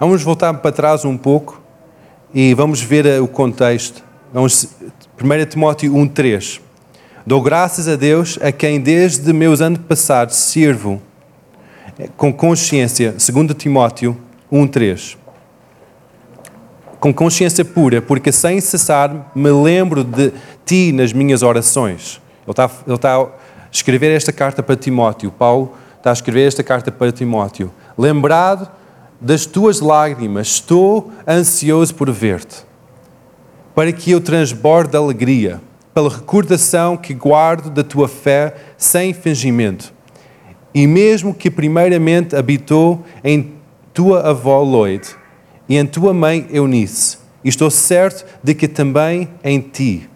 Vamos 0.00 0.22
voltar 0.22 0.54
para 0.54 0.70
trás 0.70 1.04
um 1.04 1.16
pouco 1.16 1.60
e 2.32 2.54
vamos 2.54 2.80
ver 2.80 3.04
eh, 3.04 3.18
o 3.18 3.26
contexto. 3.26 4.04
Vamos, 4.32 4.68
1 5.20 5.46
Timóteo 5.46 5.92
1,3. 5.92 6.60
Dou 7.26 7.42
graças 7.42 7.88
a 7.88 7.96
Deus 7.96 8.38
a 8.40 8.52
quem 8.52 8.80
desde 8.80 9.32
meus 9.32 9.60
antepassados 9.60 10.36
sirvo 10.36 11.02
com 12.16 12.32
consciência, 12.32 13.10
2 13.10 13.54
Timóteo 13.56 14.16
1,3. 14.52 15.16
Com 17.00 17.12
consciência 17.12 17.64
pura, 17.64 18.00
porque 18.00 18.30
sem 18.30 18.60
cessar 18.60 19.32
me 19.34 19.50
lembro 19.50 20.04
de 20.04 20.32
ti 20.64 20.92
nas 20.92 21.12
minhas 21.12 21.42
orações. 21.42 22.20
Ele 22.46 22.52
está, 22.52 22.70
ele 22.86 22.94
está 22.94 23.16
a 23.16 23.26
escrever 23.72 24.14
esta 24.14 24.32
carta 24.32 24.62
para 24.62 24.76
Timóteo. 24.76 25.32
Paulo 25.32 25.74
está 25.96 26.10
a 26.10 26.12
escrever 26.12 26.46
esta 26.46 26.62
carta 26.62 26.92
para 26.92 27.10
Timóteo. 27.10 27.72
Lembrado 27.98 28.77
das 29.20 29.46
tuas 29.46 29.80
lágrimas, 29.80 30.48
estou 30.48 31.10
ansioso 31.26 31.94
por 31.94 32.10
ver-te, 32.10 32.64
para 33.74 33.92
que 33.92 34.10
eu 34.10 34.20
transborde 34.20 34.90
de 34.90 34.96
alegria, 34.96 35.60
pela 35.92 36.08
recordação 36.08 36.96
que 36.96 37.12
guardo 37.14 37.70
da 37.70 37.82
tua 37.82 38.08
fé 38.08 38.54
sem 38.76 39.12
fingimento 39.12 39.92
e 40.74 40.86
mesmo 40.86 41.34
que 41.34 41.50
primeiramente 41.50 42.36
habitou 42.36 43.04
em 43.24 43.54
tua 43.92 44.28
avó 44.28 44.62
Lloyd 44.62 45.08
e 45.68 45.76
em 45.76 45.86
tua 45.86 46.14
mãe 46.14 46.46
Eunice, 46.50 47.18
estou 47.42 47.70
certo 47.70 48.24
de 48.42 48.54
que 48.54 48.68
também 48.68 49.28
em 49.42 49.60
ti. 49.60 50.08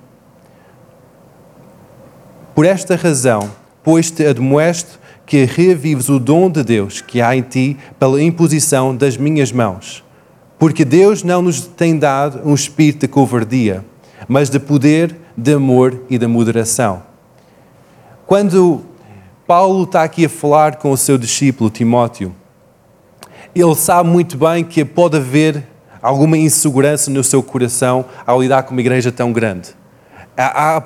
Por 2.54 2.64
esta 2.64 2.96
razão, 2.96 3.50
pois 3.82 4.10
te 4.10 4.24
admoesto 4.24 5.00
que 5.32 5.46
revives 5.46 6.10
o 6.10 6.18
dom 6.18 6.50
de 6.50 6.62
Deus 6.62 7.00
que 7.00 7.22
há 7.22 7.34
em 7.34 7.40
ti 7.40 7.78
pela 7.98 8.22
imposição 8.22 8.94
das 8.94 9.16
minhas 9.16 9.50
mãos. 9.50 10.04
Porque 10.58 10.84
Deus 10.84 11.22
não 11.22 11.40
nos 11.40 11.62
tem 11.62 11.96
dado 11.96 12.46
um 12.46 12.52
espírito 12.52 13.06
de 13.06 13.08
covardia, 13.08 13.82
mas 14.28 14.50
de 14.50 14.60
poder, 14.60 15.16
de 15.34 15.54
amor 15.54 16.02
e 16.10 16.18
de 16.18 16.26
moderação. 16.26 17.02
Quando 18.26 18.82
Paulo 19.46 19.84
está 19.84 20.02
aqui 20.02 20.26
a 20.26 20.28
falar 20.28 20.76
com 20.76 20.90
o 20.90 20.98
seu 20.98 21.16
discípulo 21.16 21.70
Timóteo. 21.70 22.34
Ele 23.54 23.74
sabe 23.74 24.10
muito 24.10 24.36
bem 24.36 24.62
que 24.62 24.84
pode 24.84 25.16
haver 25.16 25.66
alguma 26.02 26.36
insegurança 26.36 27.10
no 27.10 27.24
seu 27.24 27.42
coração 27.42 28.04
ao 28.26 28.42
lidar 28.42 28.64
com 28.64 28.72
uma 28.72 28.82
igreja 28.82 29.10
tão 29.10 29.32
grande. 29.32 29.70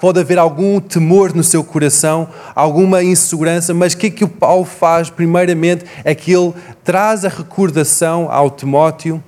Pode 0.00 0.18
haver 0.18 0.38
algum 0.38 0.80
temor 0.80 1.32
no 1.32 1.44
seu 1.44 1.62
coração, 1.62 2.28
alguma 2.54 3.02
insegurança, 3.04 3.72
mas 3.72 3.92
o 3.92 3.96
que 3.96 4.08
é 4.08 4.10
que 4.10 4.24
o 4.24 4.28
Paulo 4.28 4.64
faz? 4.64 5.08
Primeiramente 5.08 5.84
é 6.02 6.14
que 6.16 6.32
ele 6.32 6.52
traz 6.82 7.24
a 7.24 7.28
recordação 7.28 8.28
ao 8.30 8.50
Timóteo, 8.50 9.22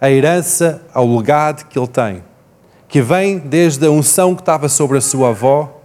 a 0.00 0.10
herança, 0.10 0.82
ao 0.94 1.06
legado 1.06 1.66
que 1.66 1.78
ele 1.78 1.86
tem, 1.86 2.24
que 2.88 3.02
vem 3.02 3.38
desde 3.38 3.86
a 3.86 3.90
unção 3.90 4.34
que 4.34 4.40
estava 4.40 4.68
sobre 4.68 4.96
a 4.96 5.00
sua 5.02 5.28
avó, 5.28 5.80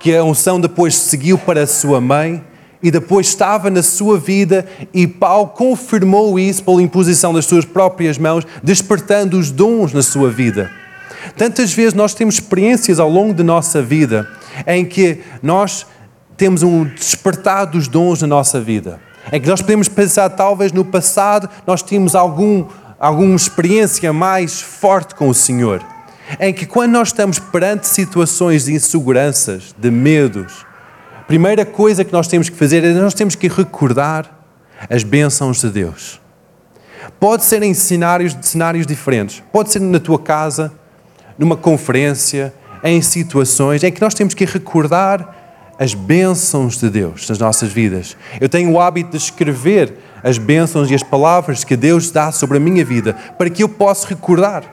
que 0.00 0.14
a 0.14 0.24
unção 0.24 0.60
depois 0.60 0.96
seguiu 0.96 1.38
para 1.38 1.62
a 1.62 1.66
sua 1.66 2.00
mãe 2.00 2.44
e 2.82 2.90
depois 2.90 3.28
estava 3.28 3.70
na 3.70 3.82
sua 3.82 4.18
vida 4.18 4.66
e 4.92 5.06
Paulo 5.06 5.48
confirmou 5.48 6.38
isso 6.38 6.64
pela 6.64 6.82
imposição 6.82 7.32
das 7.32 7.46
suas 7.46 7.64
próprias 7.64 8.18
mãos, 8.18 8.44
despertando 8.62 9.38
os 9.38 9.52
dons 9.52 9.92
na 9.92 10.02
sua 10.02 10.30
vida. 10.30 10.70
Tantas 11.36 11.72
vezes 11.72 11.94
nós 11.94 12.14
temos 12.14 12.34
experiências 12.34 13.00
ao 13.00 13.08
longo 13.08 13.32
da 13.34 13.42
nossa 13.42 13.82
vida 13.82 14.28
em 14.66 14.84
que 14.84 15.20
nós 15.42 15.86
temos 16.36 16.62
um 16.62 16.84
despertar 16.84 17.66
dos 17.66 17.88
dons 17.88 18.20
na 18.20 18.28
nossa 18.28 18.60
vida. 18.60 19.00
Em 19.32 19.40
que 19.40 19.48
nós 19.48 19.60
podemos 19.60 19.88
pensar, 19.88 20.28
talvez 20.30 20.72
no 20.72 20.84
passado 20.84 21.48
nós 21.66 21.82
tínhamos 21.82 22.14
algum, 22.14 22.66
alguma 22.98 23.34
experiência 23.34 24.12
mais 24.12 24.60
forte 24.60 25.14
com 25.14 25.28
o 25.28 25.34
Senhor 25.34 25.82
em 26.40 26.52
que 26.52 26.66
quando 26.66 26.92
nós 26.92 27.08
estamos 27.08 27.38
perante 27.38 27.86
situações 27.86 28.64
de 28.64 28.74
inseguranças, 28.74 29.74
de 29.78 29.90
medos, 29.90 30.66
a 31.18 31.22
primeira 31.22 31.64
coisa 31.64 32.04
que 32.04 32.12
nós 32.12 32.26
temos 32.26 32.48
que 32.48 32.56
fazer 32.56 32.84
é 32.84 32.92
nós 32.92 33.14
temos 33.14 33.34
que 33.34 33.48
recordar 33.48 34.30
as 34.90 35.02
bênçãos 35.02 35.60
de 35.60 35.70
Deus. 35.70 36.20
Pode 37.20 37.44
ser 37.44 37.62
em 37.62 37.72
cenários, 37.72 38.36
cenários 38.42 38.86
diferentes, 38.86 39.42
pode 39.52 39.70
ser 39.70 39.80
na 39.80 40.00
tua 40.00 40.18
casa, 40.18 40.72
numa 41.38 41.56
conferência, 41.56 42.52
em 42.82 43.00
situações 43.02 43.82
em 43.82 43.90
que 43.90 44.00
nós 44.00 44.14
temos 44.14 44.34
que 44.34 44.44
recordar 44.44 45.34
as 45.78 45.92
bênçãos 45.92 46.78
de 46.78 46.88
Deus 46.88 47.28
nas 47.28 47.38
nossas 47.38 47.70
vidas. 47.70 48.16
Eu 48.40 48.48
tenho 48.48 48.70
o 48.72 48.80
hábito 48.80 49.10
de 49.10 49.16
escrever 49.16 49.94
as 50.22 50.38
bênçãos 50.38 50.90
e 50.90 50.94
as 50.94 51.02
palavras 51.02 51.64
que 51.64 51.76
Deus 51.76 52.10
dá 52.10 52.32
sobre 52.32 52.56
a 52.56 52.60
minha 52.60 52.84
vida 52.84 53.14
para 53.36 53.50
que 53.50 53.62
eu 53.62 53.68
possa 53.68 54.08
recordar. 54.08 54.64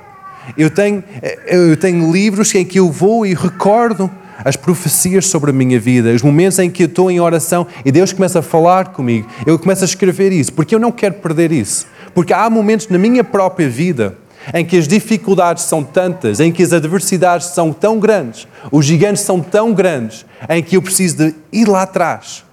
Eu 0.58 0.70
tenho, 0.70 1.04
eu 1.48 1.76
tenho 1.78 2.12
livros 2.12 2.54
em 2.56 2.66
que 2.66 2.80
eu 2.80 2.92
vou 2.92 3.26
e 3.26 3.34
recordo 3.34 4.10
as 4.44 4.56
profecias 4.56 5.28
sobre 5.28 5.52
a 5.52 5.54
minha 5.54 5.80
vida, 5.80 6.12
os 6.12 6.22
momentos 6.22 6.60
em 6.60 6.70
que 6.70 6.84
eu 6.84 6.88
estou 6.88 7.10
em 7.10 7.20
oração 7.20 7.68
e 7.86 7.92
Deus 7.92 8.12
começa 8.12 8.40
a 8.40 8.42
falar 8.42 8.90
comigo, 8.90 9.28
eu 9.46 9.58
começo 9.58 9.84
a 9.84 9.86
escrever 9.86 10.32
isso, 10.32 10.52
porque 10.52 10.74
eu 10.74 10.80
não 10.80 10.92
quero 10.92 11.16
perder 11.16 11.52
isso. 11.52 11.86
Porque 12.14 12.34
há 12.34 12.50
momentos 12.50 12.88
na 12.90 12.98
minha 12.98 13.24
própria 13.24 13.70
vida 13.70 14.18
em 14.54 14.66
que 14.66 14.78
as 14.78 14.88
dificuldades 14.88 15.64
são 15.64 15.84
tantas, 15.84 16.40
em 16.40 16.52
que 16.52 16.64
as 16.64 16.74
adversidades 16.74 17.48
são 17.48 17.72
tão 17.72 18.00
grandes, 18.00 18.48
os 18.72 18.86
gigantes 18.86 19.24
são 19.24 19.40
tão 19.40 19.74
grandes, 19.74 20.26
em 20.50 20.64
que 20.64 20.78
eu 20.78 20.82
preciso 20.82 21.18
de 21.18 21.36
ir 21.52 21.68
lá 21.68 21.84
atrás 21.84 22.44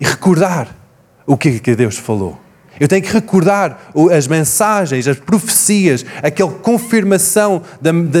e 0.00 0.04
recordar 0.04 0.68
o 1.26 1.36
que, 1.36 1.48
é 1.48 1.58
que 1.58 1.76
Deus 1.76 1.96
falou. 1.96 2.41
Eu 2.80 2.88
tenho 2.88 3.02
que 3.02 3.12
recordar 3.12 3.92
as 4.16 4.26
mensagens, 4.26 5.06
as 5.06 5.18
profecias, 5.18 6.04
aquela 6.22 6.50
confirmação 6.50 7.62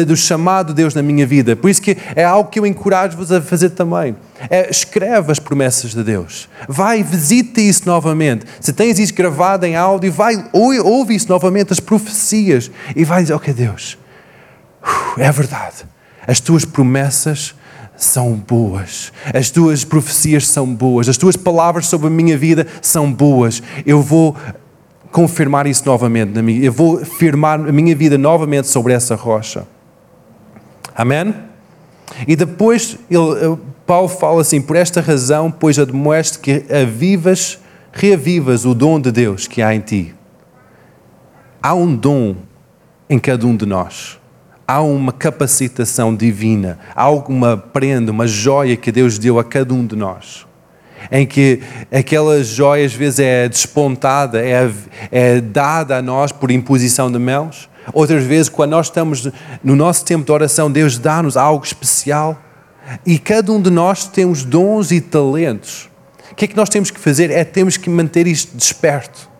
do 0.06 0.16
chamado 0.16 0.68
de 0.68 0.74
Deus 0.74 0.94
na 0.94 1.02
minha 1.02 1.26
vida. 1.26 1.56
Por 1.56 1.70
isso 1.70 1.80
que 1.80 1.96
é 2.14 2.22
algo 2.22 2.50
que 2.50 2.58
eu 2.58 2.66
encorajo-vos 2.66 3.32
a 3.32 3.40
fazer 3.40 3.70
também. 3.70 4.14
É, 4.50 4.70
escreve 4.70 5.32
as 5.32 5.38
promessas 5.38 5.92
de 5.92 6.02
Deus. 6.02 6.48
Vai, 6.68 7.02
visita 7.02 7.60
isso 7.60 7.86
novamente. 7.86 8.44
Se 8.60 8.72
tens 8.72 8.98
isso 8.98 9.14
gravado 9.14 9.64
em 9.64 9.74
áudio, 9.74 10.12
vai, 10.12 10.44
ouve 10.52 11.14
isso 11.14 11.28
novamente, 11.28 11.72
as 11.72 11.80
profecias. 11.80 12.70
E 12.94 13.04
vai 13.04 13.22
dizer, 13.22 13.34
ok 13.34 13.54
Deus, 13.54 13.98
é 15.16 15.30
verdade. 15.32 15.84
As 16.26 16.40
tuas 16.40 16.64
promessas 16.64 17.54
são 18.04 18.34
boas, 18.34 19.12
as 19.32 19.50
tuas 19.50 19.84
profecias 19.84 20.46
são 20.46 20.66
boas, 20.66 21.08
as 21.08 21.16
tuas 21.16 21.36
palavras 21.36 21.86
sobre 21.86 22.08
a 22.08 22.10
minha 22.10 22.36
vida 22.36 22.66
são 22.80 23.12
boas. 23.12 23.62
Eu 23.86 24.02
vou 24.02 24.36
confirmar 25.10 25.66
isso 25.66 25.84
novamente, 25.86 26.38
eu 26.62 26.72
vou 26.72 27.04
firmar 27.04 27.60
a 27.60 27.72
minha 27.72 27.94
vida 27.94 28.18
novamente 28.18 28.68
sobre 28.68 28.92
essa 28.92 29.14
rocha. 29.14 29.66
Amém? 30.94 31.34
E 32.26 32.34
depois 32.34 32.98
ele, 33.10 33.56
Paulo 33.86 34.08
fala 34.08 34.40
assim: 34.40 34.60
por 34.60 34.76
esta 34.76 35.00
razão, 35.00 35.50
pois 35.50 35.78
admoeste 35.78 36.38
que 36.38 36.64
avivas, 36.72 37.58
reavivas 37.92 38.64
o 38.64 38.74
dom 38.74 39.00
de 39.00 39.12
Deus 39.12 39.46
que 39.46 39.62
há 39.62 39.74
em 39.74 39.80
ti. 39.80 40.14
Há 41.62 41.74
um 41.74 41.94
dom 41.94 42.36
em 43.08 43.18
cada 43.18 43.46
um 43.46 43.56
de 43.56 43.64
nós 43.64 44.21
há 44.66 44.80
uma 44.80 45.12
capacitação 45.12 46.14
divina, 46.14 46.78
há 46.94 47.02
alguma 47.02 47.56
prenda, 47.56 48.10
uma 48.10 48.26
joia 48.26 48.76
que 48.76 48.92
Deus 48.92 49.18
deu 49.18 49.38
a 49.38 49.44
cada 49.44 49.74
um 49.74 49.86
de 49.86 49.96
nós. 49.96 50.46
Em 51.10 51.26
que 51.26 51.60
aquela 51.90 52.42
joia 52.44 52.86
às 52.86 52.94
vezes 52.94 53.18
é 53.18 53.48
despontada, 53.48 54.40
é, 54.40 54.70
é 55.10 55.40
dada 55.40 55.98
a 55.98 56.02
nós 56.02 56.30
por 56.30 56.50
imposição 56.50 57.10
de 57.10 57.18
mãos. 57.18 57.68
Outras 57.92 58.24
vezes, 58.24 58.48
quando 58.48 58.70
nós 58.70 58.86
estamos 58.86 59.28
no 59.64 59.74
nosso 59.74 60.04
tempo 60.04 60.24
de 60.24 60.30
oração, 60.30 60.70
Deus 60.70 60.98
dá-nos 60.98 61.36
algo 61.36 61.64
especial. 61.64 62.40
E 63.04 63.18
cada 63.18 63.50
um 63.50 63.60
de 63.60 63.70
nós 63.70 64.06
temos 64.06 64.44
dons 64.44 64.92
e 64.92 65.00
talentos. 65.00 65.90
O 66.30 66.34
que 66.36 66.44
é 66.44 66.48
que 66.48 66.56
nós 66.56 66.68
temos 66.68 66.90
que 66.90 67.00
fazer? 67.00 67.30
É 67.30 67.44
temos 67.44 67.76
que 67.76 67.90
manter 67.90 68.28
isto 68.28 68.56
desperto 68.56 69.31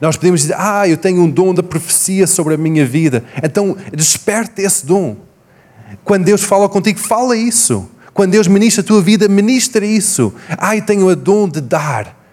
nós 0.00 0.16
podemos 0.16 0.42
dizer, 0.42 0.56
ah, 0.58 0.88
eu 0.88 0.96
tenho 0.96 1.22
um 1.22 1.30
dom 1.30 1.54
da 1.54 1.62
profecia 1.62 2.26
sobre 2.26 2.54
a 2.54 2.56
minha 2.56 2.84
vida. 2.84 3.24
Então, 3.42 3.76
desperte 3.92 4.62
esse 4.62 4.84
dom. 4.84 5.16
Quando 6.04 6.24
Deus 6.24 6.42
fala 6.42 6.68
contigo, 6.68 6.98
fala 6.98 7.36
isso. 7.36 7.88
Quando 8.12 8.30
Deus 8.30 8.46
ministra 8.46 8.82
a 8.82 8.86
tua 8.86 9.02
vida, 9.02 9.28
ministra 9.28 9.84
isso. 9.84 10.32
Ah, 10.56 10.76
eu 10.76 10.82
tenho 10.82 11.08
o 11.08 11.16
dom 11.16 11.48
de 11.48 11.60
dar. 11.60 12.24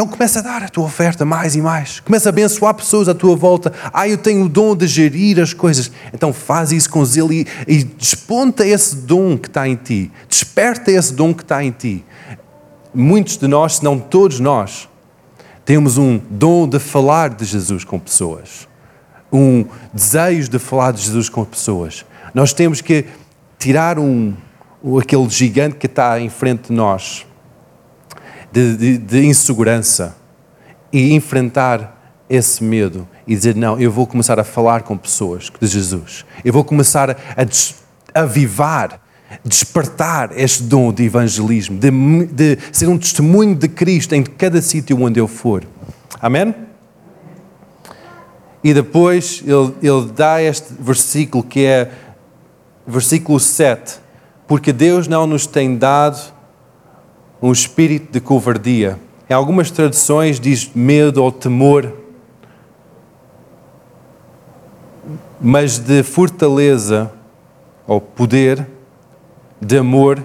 Então 0.00 0.08
começa 0.08 0.38
a 0.38 0.42
dar 0.42 0.62
a 0.62 0.68
tua 0.68 0.84
oferta 0.84 1.24
mais 1.24 1.54
e 1.54 1.60
mais. 1.60 2.00
Começa 2.00 2.28
a 2.28 2.30
abençoar 2.30 2.72
pessoas 2.74 3.08
à 3.08 3.14
tua 3.14 3.36
volta. 3.36 3.72
Ah, 3.92 4.08
eu 4.08 4.16
tenho 4.16 4.46
o 4.46 4.48
dom 4.48 4.74
de 4.74 4.86
gerir 4.86 5.38
as 5.38 5.52
coisas. 5.52 5.90
Então 6.12 6.32
faz 6.32 6.72
isso 6.72 6.88
com 6.88 7.04
zelo 7.04 7.32
e, 7.32 7.46
e 7.66 7.84
desponta 7.84 8.66
esse 8.66 8.96
dom 8.96 9.36
que 9.36 9.48
está 9.48 9.68
em 9.68 9.76
ti. 9.76 10.10
Desperta 10.28 10.90
esse 10.90 11.12
dom 11.12 11.34
que 11.34 11.42
está 11.42 11.62
em 11.62 11.70
ti. 11.70 12.04
Muitos 12.94 13.36
de 13.36 13.46
nós, 13.46 13.76
se 13.76 13.84
não 13.84 13.98
todos 13.98 14.40
nós, 14.40 14.88
temos 15.64 15.98
um 15.98 16.20
dom 16.30 16.68
de 16.68 16.78
falar 16.78 17.30
de 17.30 17.44
Jesus 17.44 17.84
com 17.84 17.98
pessoas, 17.98 18.68
um 19.32 19.64
desejo 19.92 20.50
de 20.50 20.58
falar 20.58 20.92
de 20.92 21.02
Jesus 21.02 21.28
com 21.28 21.44
pessoas. 21.44 22.04
Nós 22.34 22.52
temos 22.52 22.80
que 22.80 23.06
tirar 23.58 23.98
um, 23.98 24.34
aquele 24.98 25.28
gigante 25.28 25.76
que 25.76 25.86
está 25.86 26.20
em 26.20 26.28
frente 26.28 26.68
de 26.68 26.72
nós, 26.72 27.26
de, 28.50 28.76
de, 28.76 28.98
de 28.98 29.26
insegurança, 29.26 30.16
e 30.92 31.14
enfrentar 31.14 31.96
esse 32.28 32.62
medo 32.62 33.06
e 33.26 33.34
dizer: 33.34 33.54
Não, 33.54 33.78
eu 33.78 33.90
vou 33.90 34.06
começar 34.06 34.38
a 34.38 34.44
falar 34.44 34.82
com 34.82 34.96
pessoas 34.96 35.50
de 35.60 35.66
Jesus, 35.66 36.24
eu 36.44 36.52
vou 36.52 36.64
começar 36.64 37.10
a, 37.10 37.16
a 38.14 38.20
avivar 38.22 39.00
despertar 39.44 40.36
este 40.36 40.62
dom 40.64 40.92
de 40.92 41.04
evangelismo, 41.04 41.78
de, 41.78 41.90
de 42.26 42.58
ser 42.72 42.88
um 42.88 42.98
testemunho 42.98 43.54
de 43.54 43.68
Cristo 43.68 44.14
em 44.14 44.22
cada 44.22 44.60
sítio 44.60 45.00
onde 45.00 45.20
eu 45.20 45.28
for. 45.28 45.64
Amém? 46.20 46.54
E 48.62 48.74
depois 48.74 49.42
ele, 49.46 49.74
ele 49.82 50.12
dá 50.14 50.42
este 50.42 50.74
versículo 50.78 51.42
que 51.42 51.64
é 51.64 51.90
versículo 52.86 53.38
7. 53.40 53.98
Porque 54.46 54.72
Deus 54.72 55.06
não 55.06 55.26
nos 55.26 55.46
tem 55.46 55.76
dado 55.76 56.20
um 57.40 57.52
espírito 57.52 58.12
de 58.12 58.20
covardia. 58.20 58.98
Em 59.28 59.32
algumas 59.32 59.70
traduções 59.70 60.40
diz 60.40 60.70
medo 60.74 61.22
ou 61.22 61.30
temor, 61.30 61.94
mas 65.40 65.78
de 65.78 66.02
fortaleza 66.02 67.10
ou 67.86 68.00
poder 68.00 68.66
de 69.60 69.76
amor 69.76 70.24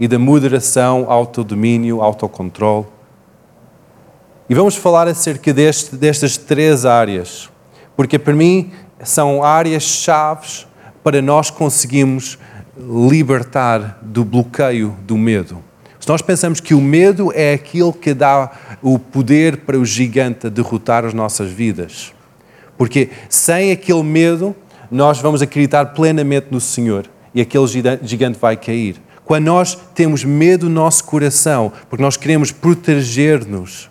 e 0.00 0.08
da 0.08 0.18
moderação, 0.18 1.06
autodomínio, 1.08 2.00
autocontrole. 2.00 2.86
E 4.48 4.54
vamos 4.54 4.74
falar 4.74 5.06
acerca 5.06 5.52
deste, 5.52 5.94
destas 5.94 6.36
três 6.36 6.84
áreas, 6.84 7.50
porque 7.96 8.18
para 8.18 8.34
mim 8.34 8.72
são 9.02 9.44
áreas 9.44 9.82
chaves 9.82 10.66
para 11.04 11.20
nós 11.20 11.50
conseguirmos 11.50 12.38
libertar 12.76 13.98
do 14.02 14.24
bloqueio 14.24 14.96
do 15.06 15.16
medo. 15.16 15.62
Se 16.00 16.08
nós 16.08 16.22
pensamos 16.22 16.58
que 16.58 16.74
o 16.74 16.80
medo 16.80 17.32
é 17.32 17.54
aquilo 17.54 17.92
que 17.92 18.12
dá 18.12 18.50
o 18.82 18.98
poder 18.98 19.58
para 19.58 19.78
o 19.78 19.84
gigante 19.84 20.50
derrotar 20.50 21.04
as 21.04 21.14
nossas 21.14 21.50
vidas, 21.50 22.12
porque 22.76 23.10
sem 23.28 23.70
aquele 23.70 24.02
medo 24.02 24.56
nós 24.90 25.20
vamos 25.20 25.42
acreditar 25.42 25.86
plenamente 25.86 26.48
no 26.50 26.60
Senhor 26.60 27.11
e 27.34 27.40
aquele 27.40 27.66
gigante 28.02 28.38
vai 28.38 28.56
cair. 28.56 28.96
Quando 29.24 29.44
nós 29.44 29.78
temos 29.94 30.24
medo 30.24 30.68
no 30.68 30.74
nosso 30.74 31.04
coração, 31.04 31.72
porque 31.88 32.02
nós 32.02 32.16
queremos 32.16 32.50
proteger-nos, 32.50 33.90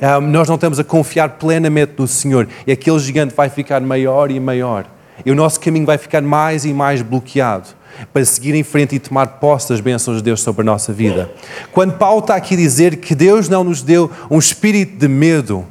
ah, 0.00 0.20
nós 0.20 0.48
não 0.48 0.54
estamos 0.54 0.78
a 0.78 0.84
confiar 0.84 1.30
plenamente 1.30 1.92
no 1.98 2.06
Senhor 2.06 2.48
e 2.66 2.72
aquele 2.72 2.98
gigante 2.98 3.34
vai 3.34 3.50
ficar 3.50 3.80
maior 3.80 4.30
e 4.30 4.40
maior. 4.40 4.86
E 5.24 5.30
o 5.30 5.34
nosso 5.34 5.60
caminho 5.60 5.84
vai 5.84 5.98
ficar 5.98 6.22
mais 6.22 6.64
e 6.64 6.72
mais 6.72 7.02
bloqueado 7.02 7.68
para 8.12 8.24
seguir 8.24 8.54
em 8.54 8.62
frente 8.62 8.94
e 8.94 8.98
tomar 8.98 9.26
posse 9.26 9.68
das 9.68 9.80
bênçãos 9.80 10.18
de 10.18 10.22
Deus 10.22 10.40
sobre 10.40 10.62
a 10.62 10.64
nossa 10.64 10.92
vida. 10.92 11.30
Quando 11.72 11.98
Paulo 11.98 12.20
está 12.20 12.36
aqui 12.36 12.54
a 12.54 12.56
dizer 12.56 12.96
que 12.96 13.14
Deus 13.14 13.48
não 13.48 13.64
nos 13.64 13.82
deu 13.82 14.10
um 14.30 14.38
espírito 14.38 14.96
de 14.96 15.08
medo, 15.08 15.66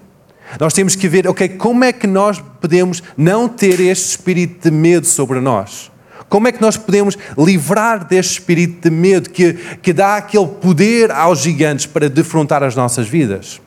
nós 0.59 0.73
temos 0.73 0.95
que 0.95 1.07
ver, 1.07 1.27
ok, 1.27 1.49
como 1.49 1.83
é 1.83 1.91
que 1.91 2.05
nós 2.05 2.41
podemos 2.61 3.01
não 3.17 3.47
ter 3.47 3.79
este 3.79 4.09
espírito 4.09 4.69
de 4.69 4.75
medo 4.75 5.07
sobre 5.07 5.39
nós? 5.39 5.91
Como 6.29 6.47
é 6.47 6.51
que 6.51 6.61
nós 6.61 6.77
podemos 6.77 7.17
livrar 7.35 8.05
deste 8.05 8.33
espírito 8.33 8.87
de 8.87 8.95
medo 8.95 9.29
que, 9.31 9.53
que 9.81 9.91
dá 9.91 10.17
aquele 10.17 10.47
poder 10.47 11.11
aos 11.11 11.39
gigantes 11.39 11.87
para 11.87 12.07
defrontar 12.07 12.61
as 12.61 12.75
nossas 12.75 13.07
vidas? 13.07 13.59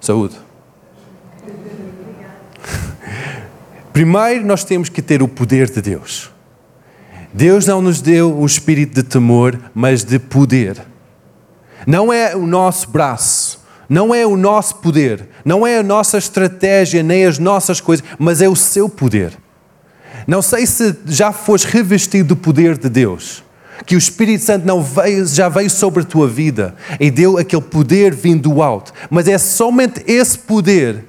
Saúde. 0.00 0.34
Primeiro, 3.92 4.44
nós 4.44 4.64
temos 4.64 4.88
que 4.88 5.00
ter 5.00 5.22
o 5.22 5.28
poder 5.28 5.70
de 5.70 5.80
Deus. 5.80 6.30
Deus 7.32 7.66
não 7.66 7.80
nos 7.80 8.00
deu 8.00 8.36
um 8.36 8.44
espírito 8.44 8.94
de 8.94 9.02
temor, 9.02 9.58
mas 9.72 10.02
de 10.02 10.18
poder. 10.18 10.82
Não 11.86 12.12
é 12.12 12.34
o 12.34 12.46
nosso 12.46 12.90
braço, 12.90 13.64
não 13.88 14.14
é 14.14 14.26
o 14.26 14.36
nosso 14.36 14.76
poder, 14.76 15.28
não 15.44 15.66
é 15.66 15.78
a 15.78 15.82
nossa 15.82 16.18
estratégia, 16.18 17.02
nem 17.02 17.26
as 17.26 17.38
nossas 17.38 17.80
coisas, 17.80 18.04
mas 18.18 18.42
é 18.42 18.48
o 18.48 18.56
seu 18.56 18.88
poder. 18.88 19.41
Não 20.26 20.42
sei 20.42 20.66
se 20.66 20.94
já 21.06 21.32
foste 21.32 21.66
revestido 21.66 22.30
do 22.30 22.36
poder 22.36 22.78
de 22.78 22.88
Deus, 22.88 23.42
que 23.86 23.94
o 23.94 23.98
Espírito 23.98 24.44
Santo 24.44 24.66
não 24.66 24.82
veio, 24.82 25.26
já 25.26 25.48
veio 25.48 25.70
sobre 25.70 26.02
a 26.02 26.06
tua 26.06 26.28
vida 26.28 26.74
e 27.00 27.10
deu 27.10 27.38
aquele 27.38 27.62
poder 27.62 28.14
vindo 28.14 28.48
do 28.48 28.62
alto, 28.62 28.92
mas 29.10 29.26
é 29.28 29.38
somente 29.38 30.02
esse 30.06 30.38
poder 30.38 31.04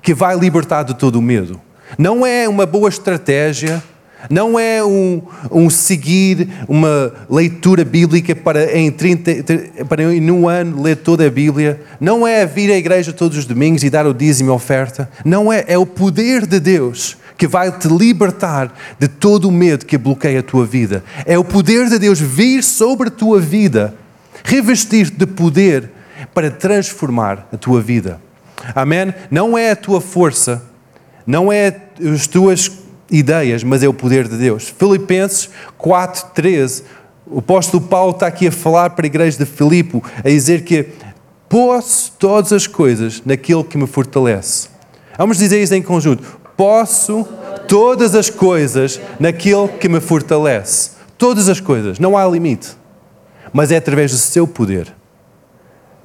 que 0.00 0.14
vai 0.14 0.36
libertar 0.36 0.82
de 0.82 0.94
todo 0.94 1.16
o 1.16 1.22
medo. 1.22 1.60
Não 1.98 2.26
é 2.26 2.48
uma 2.48 2.66
boa 2.66 2.88
estratégia, 2.88 3.82
não 4.30 4.58
é 4.58 4.82
um, 4.82 5.20
um 5.50 5.68
seguir 5.68 6.48
uma 6.66 7.12
leitura 7.28 7.84
bíblica 7.84 8.34
para 8.34 8.76
em, 8.76 8.90
30, 8.90 9.84
para 9.88 10.02
em 10.02 10.30
um 10.30 10.48
ano 10.48 10.82
ler 10.82 10.96
toda 10.96 11.26
a 11.26 11.30
Bíblia. 11.30 11.80
Não 12.00 12.26
é 12.26 12.46
vir 12.46 12.70
à 12.70 12.76
igreja 12.76 13.12
todos 13.12 13.36
os 13.36 13.44
domingos 13.44 13.84
e 13.84 13.90
dar 13.90 14.06
o 14.06 14.14
dízimo 14.14 14.50
e 14.50 14.52
oferta. 14.52 15.10
Não 15.24 15.52
é. 15.52 15.64
É 15.66 15.78
o 15.78 15.84
poder 15.84 16.46
de 16.46 16.58
Deus 16.58 17.16
que 17.36 17.46
vai 17.46 17.70
te 17.72 17.88
libertar 17.88 18.72
de 18.98 19.08
todo 19.08 19.48
o 19.48 19.52
medo 19.52 19.86
que 19.86 19.98
bloqueia 19.98 20.40
a 20.40 20.42
tua 20.42 20.64
vida. 20.64 21.02
É 21.26 21.38
o 21.38 21.44
poder 21.44 21.88
de 21.88 21.98
Deus 21.98 22.20
vir 22.20 22.62
sobre 22.62 23.08
a 23.08 23.10
tua 23.10 23.40
vida, 23.40 23.94
revestir-te 24.44 25.16
de 25.16 25.26
poder 25.26 25.90
para 26.32 26.50
transformar 26.50 27.48
a 27.52 27.56
tua 27.56 27.80
vida. 27.80 28.20
Amém? 28.74 29.12
Não 29.30 29.58
é 29.58 29.72
a 29.72 29.76
tua 29.76 30.00
força, 30.00 30.62
não 31.26 31.52
é 31.52 31.76
as 32.14 32.26
tuas 32.26 32.70
ideias, 33.10 33.62
mas 33.62 33.82
é 33.82 33.88
o 33.88 33.94
poder 33.94 34.28
de 34.28 34.36
Deus. 34.36 34.72
Filipenses 34.76 35.50
4:13. 35.78 36.84
O 37.26 37.38
apóstolo 37.38 37.82
Paulo 37.82 38.12
está 38.12 38.26
aqui 38.26 38.48
a 38.48 38.52
falar 38.52 38.90
para 38.90 39.06
a 39.06 39.08
igreja 39.08 39.38
de 39.38 39.46
Filipe, 39.46 40.02
a 40.18 40.28
dizer 40.28 40.62
que 40.62 40.88
posso 41.48 42.12
todas 42.18 42.52
as 42.52 42.66
coisas 42.66 43.22
naquele 43.24 43.64
que 43.64 43.78
me 43.78 43.86
fortalece. 43.86 44.68
Vamos 45.16 45.38
dizer 45.38 45.62
isso 45.62 45.74
em 45.74 45.82
conjunto. 45.82 46.43
Posso 46.56 47.26
todas 47.68 48.14
as 48.14 48.30
coisas 48.30 49.00
naquele 49.18 49.68
que 49.68 49.88
me 49.88 50.00
fortalece. 50.00 50.92
Todas 51.18 51.48
as 51.48 51.60
coisas, 51.60 51.98
não 51.98 52.16
há 52.16 52.26
limite. 52.26 52.76
Mas 53.52 53.70
é 53.70 53.76
através 53.76 54.10
do 54.10 54.18
seu 54.18 54.46
poder, 54.46 54.92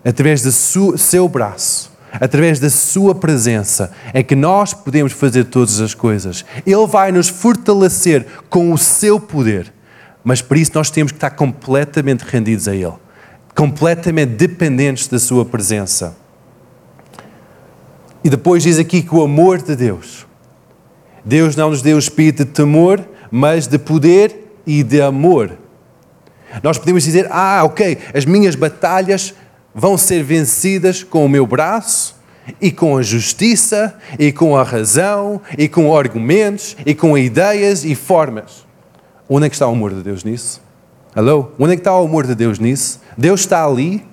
através 0.06 0.42
do 0.42 0.52
seu 0.98 1.28
braço, 1.28 1.92
através 2.14 2.60
da 2.60 2.70
sua 2.70 3.16
presença, 3.16 3.92
é 4.14 4.22
que 4.22 4.36
nós 4.36 4.74
podemos 4.74 5.14
fazer 5.14 5.46
todas 5.46 5.80
as 5.82 5.94
coisas. 5.94 6.46
Ele 6.66 6.88
vai 6.88 7.12
nos 7.12 7.28
fortalecer 7.28 8.26
com 8.50 8.72
o 8.72 8.78
seu 8.78 9.20
poder. 9.20 9.74
Mas 10.24 10.42
por 10.42 10.58
isso 10.58 10.72
nós 10.76 10.92
temos 10.92 11.12
que 11.12 11.18
estar 11.18 11.32
completamente 11.32 12.22
rendidos 12.22 12.68
a 12.68 12.76
Ele, 12.76 12.94
completamente 13.56 14.36
dependentes 14.36 15.08
da 15.08 15.18
Sua 15.18 15.46
presença. 15.46 16.16
E 18.24 18.30
depois 18.30 18.64
diz 18.64 18.78
aqui 18.78 19.02
que 19.02 19.16
o 19.16 19.24
amor 19.24 19.62
de 19.62 19.76
Deus, 19.76 20.28
Deus 21.30 21.56
não 21.56 21.70
nos 21.70 21.84
deu 21.84 21.96
o 21.96 22.00
espírito 22.00 22.44
de 22.44 22.52
temor, 22.52 23.08
mas 23.30 23.68
de 23.68 23.78
poder 23.78 24.52
e 24.66 24.82
de 24.82 25.00
amor. 25.00 25.60
Nós 26.64 26.80
podemos 26.80 27.04
dizer: 27.04 27.28
ah, 27.30 27.62
ok, 27.64 28.00
as 28.16 28.26
minhas 28.26 28.56
batalhas 28.56 29.36
vão 29.74 29.96
ser 29.96 30.24
vencidas 30.24 31.04
com 31.04 31.24
o 31.24 31.30
meu 31.30 31.46
braço, 31.46 32.16
e 32.60 32.72
com 32.72 32.98
a 32.98 33.04
justiça, 33.04 33.96
e 34.18 34.32
com 34.32 34.58
a 34.58 34.64
razão, 34.64 35.40
e 35.56 35.68
com 35.68 35.96
argumentos, 35.96 36.76
e 36.84 36.96
com 36.96 37.16
ideias 37.16 37.86
e 37.86 37.94
formas. 37.94 38.66
Onde 39.30 39.46
é 39.46 39.50
que 39.50 39.56
está 39.56 39.68
o 39.68 39.72
amor 39.72 39.94
de 39.94 40.02
Deus 40.02 40.24
nisso? 40.24 40.60
Alô? 41.16 41.52
Onde 41.60 41.74
é 41.74 41.76
que 41.76 41.82
está 41.82 41.96
o 41.96 42.06
amor 42.06 42.26
de 42.26 42.34
Deus 42.34 42.58
nisso? 42.58 43.02
Deus 43.16 43.42
está 43.42 43.64
ali. 43.64 44.04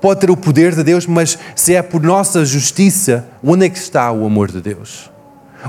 Pode 0.00 0.18
ter 0.18 0.30
o 0.30 0.36
poder 0.36 0.74
de 0.74 0.82
Deus, 0.82 1.06
mas 1.06 1.38
se 1.54 1.76
é 1.76 1.82
por 1.82 2.02
nossa 2.02 2.44
justiça, 2.44 3.28
onde 3.44 3.66
é 3.66 3.68
que 3.68 3.78
está 3.78 4.10
o 4.10 4.26
amor 4.26 4.50
de 4.50 4.60
Deus? 4.60 5.08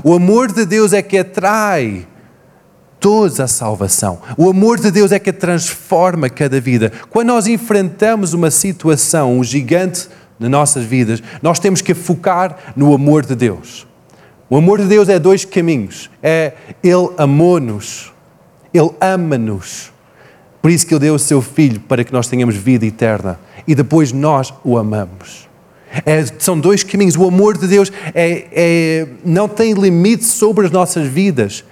O 0.02 0.14
amor 0.14 0.52
de 0.52 0.64
Deus 0.64 0.92
é 0.92 1.02
que 1.02 1.18
atrai 1.18 2.06
todos 3.02 3.40
a 3.40 3.48
salvação. 3.48 4.20
O 4.38 4.48
amor 4.48 4.78
de 4.78 4.90
Deus 4.90 5.10
é 5.10 5.18
que 5.18 5.32
transforma 5.32 6.30
cada 6.30 6.60
vida. 6.60 6.92
Quando 7.10 7.28
nós 7.28 7.48
enfrentamos 7.48 8.32
uma 8.32 8.50
situação, 8.50 9.38
um 9.38 9.42
gigante 9.42 10.08
nas 10.38 10.50
nossas 10.50 10.84
vidas, 10.84 11.22
nós 11.42 11.58
temos 11.58 11.80
que 11.80 11.94
focar 11.94 12.56
no 12.76 12.94
amor 12.94 13.26
de 13.26 13.34
Deus. 13.34 13.86
O 14.48 14.56
amor 14.56 14.80
de 14.80 14.86
Deus 14.86 15.08
é 15.08 15.18
dois 15.18 15.44
caminhos. 15.44 16.10
É 16.22 16.52
Ele 16.82 17.10
amou-nos, 17.18 18.12
Ele 18.72 18.90
ama-nos. 19.00 19.90
Por 20.60 20.70
isso 20.70 20.86
que 20.86 20.94
Ele 20.94 21.00
deu 21.00 21.14
o 21.16 21.18
Seu 21.18 21.42
Filho 21.42 21.80
para 21.80 22.04
que 22.04 22.12
nós 22.12 22.28
tenhamos 22.28 22.54
vida 22.54 22.86
eterna. 22.86 23.40
E 23.66 23.74
depois 23.74 24.12
nós 24.12 24.54
o 24.62 24.78
amamos. 24.78 25.48
É, 26.06 26.24
são 26.38 26.58
dois 26.58 26.82
caminhos. 26.82 27.16
O 27.16 27.26
amor 27.26 27.56
de 27.56 27.66
Deus 27.66 27.92
é, 28.14 28.46
é, 28.52 29.06
não 29.24 29.48
tem 29.48 29.72
limite 29.74 30.24
sobre 30.24 30.66
as 30.66 30.72
nossas 30.72 31.06
vidas. 31.06 31.64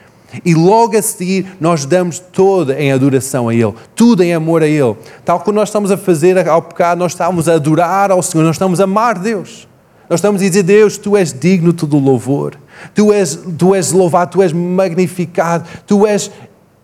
E 0.45 0.55
logo 0.55 0.97
a 0.97 1.03
seguir 1.03 1.57
nós 1.61 1.85
damos 1.85 2.19
toda 2.19 2.81
em 2.81 2.93
adoração 2.93 3.49
a 3.49 3.55
Ele, 3.55 3.75
tudo 3.97 4.23
em 4.23 4.33
amor 4.33 4.63
a 4.63 4.67
Ele. 4.67 4.95
Tal 5.25 5.41
como 5.41 5.57
nós 5.57 5.69
estamos 5.69 5.91
a 5.91 5.97
fazer 5.97 6.49
ao 6.49 6.63
pecado, 6.63 6.99
nós 6.99 7.13
estamos 7.13 7.49
a 7.49 7.55
adorar 7.55 8.11
ao 8.13 8.23
Senhor, 8.23 8.45
nós 8.45 8.55
estamos 8.55 8.81
a 8.81 8.85
amar 8.85 9.19
Deus. 9.19 9.69
Nós 10.09 10.19
estamos 10.19 10.41
a 10.43 10.45
dizer, 10.45 10.65
Deus, 10.65 10.99
Tu 10.99 11.17
és 11.17 11.33
digno 11.33 11.73
do 11.73 11.99
louvor. 11.99 12.57
Tu 12.95 13.13
és, 13.13 13.39
tu 13.57 13.75
és 13.75 13.93
louvado, 13.93 14.33
Tu 14.33 14.43
és 14.43 14.53
magnificado, 14.53 15.69
Tu 15.87 16.07
és 16.07 16.31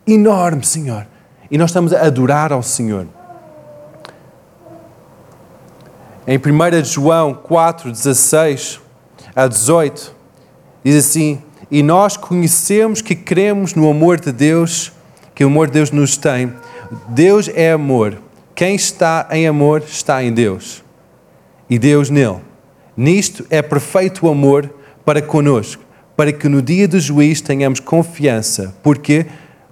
enorme, 0.07 0.65
Senhor. 0.65 1.07
E 1.51 1.59
nós 1.59 1.71
estamos 1.71 1.93
a 1.93 2.07
adorar 2.07 2.53
ao 2.53 2.63
Senhor. 2.63 3.07
Em 6.29 6.39
1 6.39 6.85
João 6.85 7.33
4, 7.35 7.93
16 7.93 8.81
a 9.35 9.47
18, 9.47 10.13
diz 10.83 11.07
assim: 11.07 11.41
E 11.71 11.85
nós 11.85 12.17
conhecemos 12.17 13.01
que 13.01 13.15
cremos 13.15 13.75
no 13.75 13.89
amor 13.89 14.19
de 14.19 14.33
Deus, 14.33 14.91
que 15.37 15.45
o 15.45 15.47
amor 15.47 15.69
de 15.69 15.75
Deus 15.75 15.93
nos 15.93 16.17
tem. 16.17 16.53
Deus 17.09 17.49
é 17.55 17.71
amor. 17.71 18.19
Quem 18.57 18.75
está 18.75 19.29
em 19.31 19.47
amor 19.47 19.85
está 19.87 20.21
em 20.25 20.33
Deus. 20.33 20.83
E 21.71 21.79
Deus 21.79 22.11
nele. 22.11 22.41
Nisto 22.97 23.47
é 23.49 23.63
perfeito 23.63 24.27
o 24.27 24.29
amor 24.29 24.69
para 25.05 25.23
conosco, 25.23 25.85
para 26.17 26.33
que 26.33 26.49
no 26.49 26.61
dia 26.61 26.89
do 26.89 26.99
juízo 26.99 27.45
tenhamos 27.45 27.79
confiança, 27.79 28.75
porque 28.83 29.27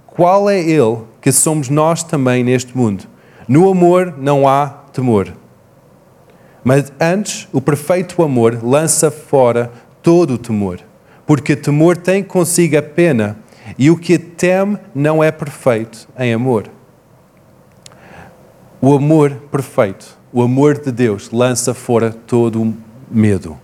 qual 0.07 0.49
é 0.49 0.61
Ele 0.61 0.99
que 1.21 1.33
somos 1.33 1.69
nós 1.69 2.05
também 2.05 2.45
neste 2.45 2.77
mundo? 2.77 3.05
No 3.49 3.69
amor 3.69 4.14
não 4.17 4.47
há 4.47 4.69
temor. 4.93 5.33
Mas 6.64 6.90
antes, 6.98 7.46
o 7.53 7.61
perfeito 7.61 8.22
amor 8.22 8.59
lança 8.64 9.11
fora 9.11 9.70
todo 10.03 10.35
o 10.35 10.38
temor, 10.38 10.81
porque 11.27 11.55
temor 11.55 11.94
tem 11.94 12.24
consigo 12.24 12.79
a 12.79 12.83
pena, 12.83 13.37
e 13.79 13.90
o 13.90 13.98
que 13.98 14.18
teme 14.18 14.79
não 14.94 15.22
é 15.22 15.31
perfeito 15.31 16.09
em 16.18 16.33
amor. 16.33 16.70
O 18.81 18.94
amor 18.94 19.31
perfeito, 19.50 20.18
o 20.33 20.42
amor 20.42 20.79
de 20.79 20.90
Deus, 20.90 21.31
lança 21.31 21.74
fora 21.74 22.11
todo 22.11 22.62
o 22.62 22.74
medo, 23.11 23.59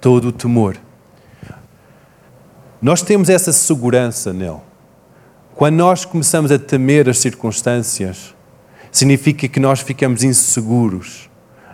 todo 0.00 0.28
o 0.28 0.32
temor. 0.32 0.76
Nós 2.80 3.02
temos 3.02 3.28
essa 3.28 3.52
segurança 3.52 4.32
nele. 4.32 4.60
Quando 5.54 5.76
nós 5.76 6.04
começamos 6.04 6.52
a 6.52 6.58
temer 6.58 7.08
as 7.08 7.18
circunstâncias, 7.18 8.34
significa 8.90 9.48
que 9.48 9.60
nós 9.60 9.80
ficamos 9.80 10.22
inseguros 10.22 11.30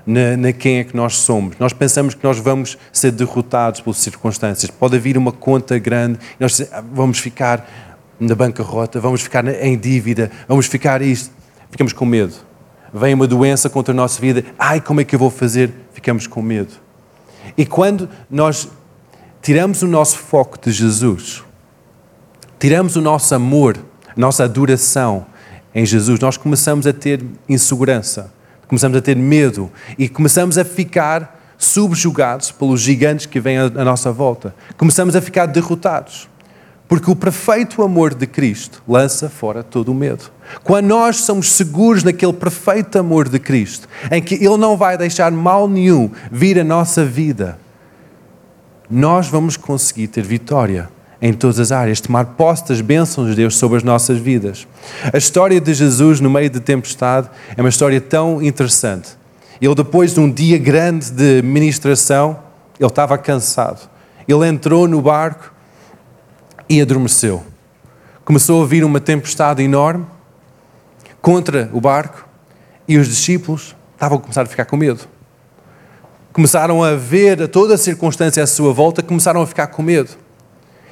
na, 0.06 0.36
na, 0.36 0.52
quem 0.52 0.78
é 0.78 0.84
que 0.84 0.96
nós 0.96 1.16
somos. 1.16 1.56
Nós 1.58 1.72
pensamos 1.72 2.14
que 2.14 2.24
nós 2.24 2.38
vamos 2.38 2.78
ser 2.92 3.12
derrotados 3.12 3.80
pelas 3.80 3.98
circunstâncias. 3.98 4.70
Pode 4.70 4.98
vir 4.98 5.16
uma 5.16 5.32
conta 5.32 5.78
grande, 5.78 6.18
nós 6.38 6.60
ah, 6.72 6.82
vamos 6.92 7.18
ficar 7.18 7.68
na 8.18 8.34
bancarrota, 8.34 9.00
vamos 9.00 9.22
ficar 9.22 9.46
em 9.46 9.78
dívida, 9.78 10.30
vamos 10.46 10.66
ficar 10.66 11.02
isto. 11.02 11.32
Ficamos 11.70 11.92
com 11.92 12.04
medo. 12.04 12.34
Vem 12.92 13.14
uma 13.14 13.26
doença 13.26 13.70
contra 13.70 13.92
a 13.92 13.96
nossa 13.96 14.20
vida, 14.20 14.44
ai, 14.58 14.80
como 14.80 15.00
é 15.00 15.04
que 15.04 15.14
eu 15.14 15.18
vou 15.18 15.30
fazer? 15.30 15.72
Ficamos 15.92 16.26
com 16.26 16.42
medo. 16.42 16.72
E 17.56 17.64
quando 17.64 18.08
nós 18.28 18.68
tiramos 19.40 19.82
o 19.82 19.86
nosso 19.86 20.18
foco 20.18 20.58
de 20.60 20.72
Jesus, 20.72 21.42
tiramos 22.58 22.96
o 22.96 23.00
nosso 23.00 23.34
amor, 23.34 23.78
a 24.08 24.20
nossa 24.20 24.44
adoração 24.44 25.26
em 25.74 25.86
Jesus, 25.86 26.18
nós 26.18 26.36
começamos 26.36 26.86
a 26.86 26.92
ter 26.92 27.24
insegurança, 27.48 28.32
começamos 28.70 28.96
a 28.96 29.02
ter 29.02 29.16
medo 29.16 29.68
e 29.98 30.08
começamos 30.08 30.56
a 30.56 30.64
ficar 30.64 31.36
subjugados 31.58 32.52
pelos 32.52 32.80
gigantes 32.80 33.26
que 33.26 33.40
vêm 33.40 33.58
à 33.58 33.84
nossa 33.84 34.12
volta. 34.12 34.54
Começamos 34.76 35.16
a 35.16 35.20
ficar 35.20 35.46
derrotados. 35.46 36.28
Porque 36.86 37.10
o 37.10 37.16
perfeito 37.16 37.82
amor 37.82 38.14
de 38.14 38.28
Cristo 38.28 38.80
lança 38.86 39.28
fora 39.28 39.64
todo 39.64 39.90
o 39.90 39.94
medo. 39.94 40.30
Quando 40.62 40.86
nós 40.86 41.16
somos 41.16 41.50
seguros 41.50 42.04
naquele 42.04 42.32
perfeito 42.32 42.96
amor 42.96 43.28
de 43.28 43.40
Cristo, 43.40 43.88
em 44.08 44.22
que 44.22 44.36
Ele 44.36 44.56
não 44.56 44.76
vai 44.76 44.96
deixar 44.96 45.32
mal 45.32 45.68
nenhum 45.68 46.08
vir 46.30 46.56
à 46.56 46.62
nossa 46.62 47.04
vida, 47.04 47.58
nós 48.88 49.26
vamos 49.26 49.56
conseguir 49.56 50.06
ter 50.06 50.22
vitória 50.22 50.88
em 51.22 51.32
todas 51.32 51.60
as 51.60 51.70
áreas, 51.70 52.00
tomar 52.00 52.24
posse 52.24 52.66
das 52.68 52.80
bênçãos 52.80 53.28
de 53.28 53.36
Deus 53.36 53.56
sobre 53.56 53.76
as 53.76 53.82
nossas 53.82 54.18
vidas. 54.18 54.66
A 55.12 55.18
história 55.18 55.60
de 55.60 55.74
Jesus 55.74 56.18
no 56.20 56.30
meio 56.30 56.48
de 56.48 56.60
tempestade 56.60 57.28
é 57.56 57.60
uma 57.60 57.68
história 57.68 58.00
tão 58.00 58.42
interessante. 58.42 59.10
Ele, 59.60 59.74
depois 59.74 60.14
de 60.14 60.20
um 60.20 60.30
dia 60.30 60.56
grande 60.56 61.10
de 61.10 61.42
ministração, 61.42 62.38
ele 62.78 62.88
estava 62.88 63.18
cansado. 63.18 63.88
Ele 64.26 64.46
entrou 64.46 64.88
no 64.88 65.02
barco 65.02 65.52
e 66.68 66.80
adormeceu. 66.80 67.42
Começou 68.24 68.62
a 68.62 68.66
vir 68.66 68.84
uma 68.84 69.00
tempestade 69.00 69.62
enorme 69.62 70.06
contra 71.20 71.68
o 71.74 71.80
barco 71.80 72.26
e 72.88 72.96
os 72.96 73.06
discípulos 73.06 73.76
estavam 73.92 74.16
a 74.16 74.20
começar 74.20 74.42
a 74.42 74.46
ficar 74.46 74.64
com 74.64 74.76
medo. 74.76 75.00
Começaram 76.32 76.82
a 76.82 76.94
ver 76.94 77.48
toda 77.48 77.74
a 77.74 77.78
circunstância 77.78 78.42
à 78.42 78.46
sua 78.46 78.72
volta, 78.72 79.02
começaram 79.02 79.42
a 79.42 79.46
ficar 79.46 79.66
com 79.66 79.82
medo. 79.82 80.10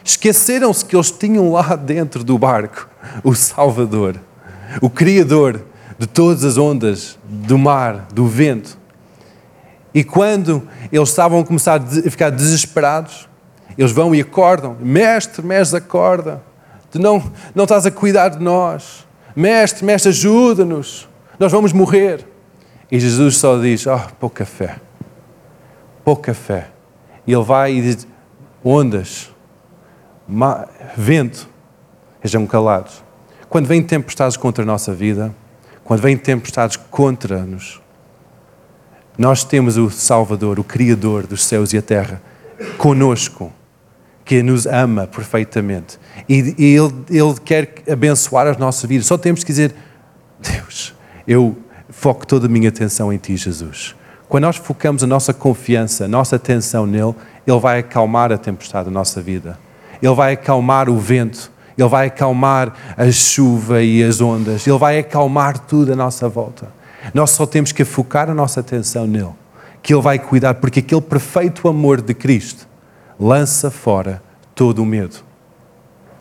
Esqueceram-se 0.09 0.83
que 0.87 0.97
eles 0.97 1.11
tinham 1.11 1.53
lá 1.53 1.77
dentro 1.77 2.25
do 2.25 2.39
barco 2.39 2.89
o 3.23 3.35
Salvador, 3.35 4.19
o 4.81 4.89
Criador 4.89 5.63
de 5.99 6.07
todas 6.07 6.45
as 6.45 6.57
ondas, 6.57 7.19
do 7.25 7.59
mar, 7.59 8.09
do 8.15 8.27
vento. 8.27 8.79
E 9.93 10.03
quando 10.03 10.67
eles 10.91 11.11
estavam 11.11 11.41
a 11.41 11.45
começar 11.45 11.79
a 11.79 12.11
ficar 12.11 12.31
desesperados, 12.31 13.29
Eles 13.77 13.93
vão 13.93 14.15
e 14.15 14.21
acordam. 14.21 14.77
Mestre, 14.81 15.45
mestre, 15.45 15.77
acorda. 15.77 16.43
Tu 16.91 16.99
não, 16.99 17.23
não 17.55 17.65
estás 17.65 17.85
a 17.85 17.91
cuidar 17.91 18.31
de 18.31 18.43
nós. 18.43 19.07
Mestre, 19.37 19.85
mestre, 19.85 20.09
ajuda-nos. 20.09 21.07
Nós 21.39 21.53
vamos 21.53 21.73
morrer. 21.73 22.27
E 22.91 22.99
Jesus 22.99 23.37
só 23.37 23.59
diz: 23.59 23.87
Oh, 23.87 24.01
pouca 24.19 24.47
fé. 24.47 24.81
Pouca 26.03 26.33
fé. 26.33 26.71
E 27.27 27.33
ele 27.33 27.45
vai 27.45 27.75
e 27.75 27.83
diz: 27.83 28.09
Ondas, 28.65 29.31
vento, 30.97 31.49
estejam 32.17 32.47
calados. 32.47 33.03
Quando 33.49 33.67
vem 33.67 33.83
tempestades 33.83 34.37
contra 34.37 34.63
a 34.63 34.67
nossa 34.67 34.93
vida, 34.93 35.35
quando 35.85 36.01
vem 36.01 36.17
tempestades 36.17 36.77
contra-nos, 36.77 37.81
nós 39.17 39.43
temos 39.43 39.77
o 39.77 39.91
Salvador, 39.91 40.61
o 40.61 40.65
Criador 40.65 41.27
dos 41.27 41.45
céus 41.45 41.73
e 41.73 41.79
a 41.79 41.83
terra, 41.83 42.23
conosco, 42.77 43.53
que 44.25 44.43
nos 44.43 44.67
ama 44.67 45.07
perfeitamente. 45.07 45.99
E, 46.29 46.55
e 46.59 46.77
ele, 46.77 46.93
ele 47.09 47.35
quer 47.43 47.83
abençoar 47.91 48.47
as 48.47 48.59
nossas 48.59 48.87
vidas. 48.89 49.07
Só 49.07 49.17
temos 49.17 49.43
que 49.43 49.51
dizer: 49.51 49.75
Deus, 50.39 50.95
eu 51.27 51.57
foco 51.89 52.27
toda 52.27 52.47
a 52.47 52.49
minha 52.49 52.69
atenção 52.69 53.13
em 53.13 53.17
Ti, 53.17 53.37
Jesus. 53.37 53.97
Quando 54.29 54.45
nós 54.45 54.57
focamos 54.57 55.03
a 55.03 55.07
nossa 55.07 55.33
confiança, 55.33 56.05
a 56.05 56.09
nossa 56.09 56.37
atenção 56.37 56.87
nele, 56.87 57.15
Ele 57.47 57.59
vai 57.59 57.79
acalmar 57.79 58.31
a 58.31 58.37
tempestade 58.37 58.85
da 58.85 58.91
nossa 58.91 59.23
vida. 59.23 59.59
Ele 60.03 60.15
vai 60.15 60.33
acalmar 60.33 60.89
o 60.89 60.99
vento, 60.99 61.51
Ele 61.77 61.89
vai 61.89 62.07
acalmar 62.07 62.75
a 62.97 63.11
chuva 63.11 63.83
e 63.83 64.03
as 64.03 64.21
ondas, 64.21 64.67
Ele 64.67 64.79
vai 64.79 64.99
acalmar 64.99 65.59
tudo 65.59 65.93
à 65.93 65.97
nossa 65.97 66.29
volta. 66.29 66.69
Nós 67.15 67.31
só 67.31 67.47
temos 67.47 67.73
que 67.73 67.85
focar 67.85 68.29
a 68.29 68.35
nossa 68.35 68.61
atenção 68.61 69.07
nele, 69.07 69.33
que 69.83 69.95
Ele 69.95 70.03
vai 70.03 70.19
cuidar, 70.19 70.55
porque 70.55 70.81
aquele 70.81 71.01
perfeito 71.01 71.69
amor 71.69 72.01
de 72.01 72.15
Cristo 72.15 72.69
lança 73.19 73.71
fora 73.71 74.23
todo 74.55 74.83
o 74.83 74.87
medo. 74.87 75.17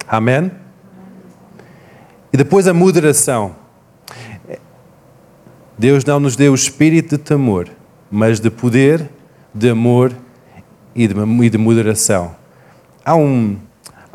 Amém? 0.08 0.52
E 2.32 2.38
depois 2.38 2.68
a 2.68 2.74
moderação. 2.74 3.56
Deus 5.78 6.04
não 6.04 6.20
nos 6.20 6.36
deu 6.36 6.54
o 6.54 6.56
espírito 6.56 7.18
de 7.18 7.24
temor, 7.24 7.70
mas 8.10 8.40
de 8.40 8.50
poder, 8.50 9.10
de 9.54 9.70
amor 9.70 10.12
e 10.96 11.08
de, 11.08 11.13
e 11.16 11.50
de 11.50 11.58
moderação. 11.58 12.36
Há, 13.06 13.16
um, 13.16 13.58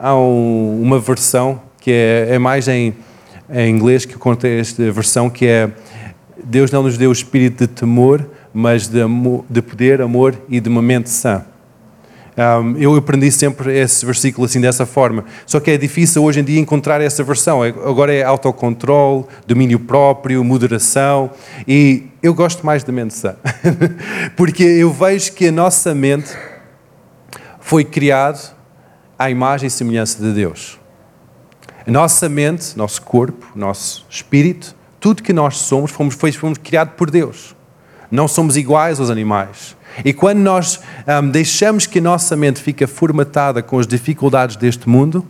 há 0.02 0.16
um, 0.16 0.82
uma 0.82 0.98
versão 0.98 1.62
que 1.80 1.92
é, 1.92 2.34
é 2.34 2.38
mais 2.38 2.66
em, 2.66 2.92
em, 3.48 3.70
inglês 3.70 4.04
que 4.04 4.14
conta 4.14 4.48
esta 4.48 4.90
versão 4.90 5.30
que 5.30 5.46
é 5.46 5.70
Deus 6.42 6.72
não 6.72 6.82
nos 6.82 6.98
deu 6.98 7.10
o 7.10 7.12
espírito 7.12 7.60
de 7.60 7.68
temor, 7.68 8.26
mas 8.52 8.88
de, 8.88 9.00
amor, 9.00 9.44
de 9.48 9.62
poder, 9.62 10.02
amor 10.02 10.34
e 10.48 10.58
de 10.58 10.68
uma 10.68 10.82
mente 10.82 11.08
sã. 11.08 11.44
Um, 12.36 12.76
eu 12.78 12.96
aprendi 12.96 13.30
sempre 13.30 13.78
esse 13.78 14.04
versículo 14.04 14.46
assim 14.46 14.60
dessa 14.60 14.84
forma. 14.84 15.24
Só 15.46 15.60
que 15.60 15.70
é 15.70 15.76
difícil 15.76 16.24
hoje 16.24 16.40
em 16.40 16.44
dia 16.44 16.58
encontrar 16.58 17.00
essa 17.00 17.22
versão. 17.22 17.64
É, 17.64 17.68
agora 17.68 18.12
é 18.12 18.24
autocontrole, 18.24 19.24
domínio 19.46 19.78
próprio, 19.78 20.42
moderação. 20.42 21.30
E 21.68 22.08
eu 22.20 22.34
gosto 22.34 22.66
mais 22.66 22.82
da 22.82 22.92
mente 22.92 23.14
sã. 23.14 23.36
Porque 24.34 24.64
eu 24.64 24.90
vejo 24.90 25.32
que 25.32 25.46
a 25.46 25.52
nossa 25.52 25.94
mente 25.94 26.32
foi 27.60 27.84
criada 27.84 28.62
à 29.22 29.30
imagem 29.30 29.68
e 29.68 29.70
semelhança 29.70 30.20
de 30.20 30.32
Deus. 30.32 30.78
A 31.87 31.90
nossa 31.90 32.28
mente, 32.28 32.76
nosso 32.76 33.02
corpo, 33.02 33.46
nosso 33.54 34.04
espírito, 34.11 34.74
tudo 34.98 35.22
que 35.22 35.32
nós 35.32 35.58
somos, 35.58 35.90
fomos, 35.90 36.14
fomos 36.14 36.58
criados 36.58 36.94
por 36.96 37.11
Deus. 37.11 37.54
Não 38.11 38.26
somos 38.26 38.56
iguais 38.56 38.98
aos 38.98 39.11
animais. 39.11 39.76
E 40.04 40.12
quando 40.12 40.38
nós 40.38 40.80
um, 41.06 41.28
deixamos 41.28 41.87
que 41.87 41.98
a 41.98 42.02
nossa 42.02 42.37
mente 42.37 42.61
fique 42.61 42.87
formatada 42.87 43.62
com 43.62 43.78
as 43.78 43.87
dificuldades 43.87 44.56
deste 44.56 44.88
mundo, 44.88 45.24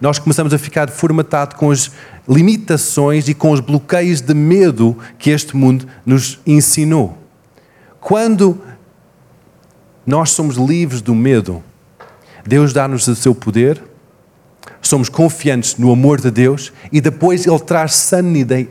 nós 0.00 0.18
começamos 0.18 0.54
a 0.54 0.58
ficar 0.58 0.88
formatado 0.88 1.56
com 1.56 1.70
as 1.70 1.90
limitações 2.28 3.28
e 3.28 3.34
com 3.34 3.50
os 3.50 3.60
bloqueios 3.60 4.20
de 4.20 4.34
medo 4.34 4.96
que 5.18 5.30
este 5.30 5.56
mundo 5.56 5.86
nos 6.04 6.40
ensinou. 6.46 7.18
Quando 8.00 8.60
nós 10.06 10.30
somos 10.30 10.56
livres 10.56 11.00
do 11.00 11.14
medo, 11.14 11.62
Deus 12.46 12.72
dá-nos 12.72 13.06
o 13.08 13.14
seu 13.14 13.34
poder, 13.34 13.82
somos 14.80 15.08
confiantes 15.08 15.76
no 15.76 15.90
amor 15.90 16.20
de 16.20 16.30
Deus 16.30 16.72
e 16.92 17.00
depois 17.00 17.46
Ele 17.46 17.58
traz 17.58 17.94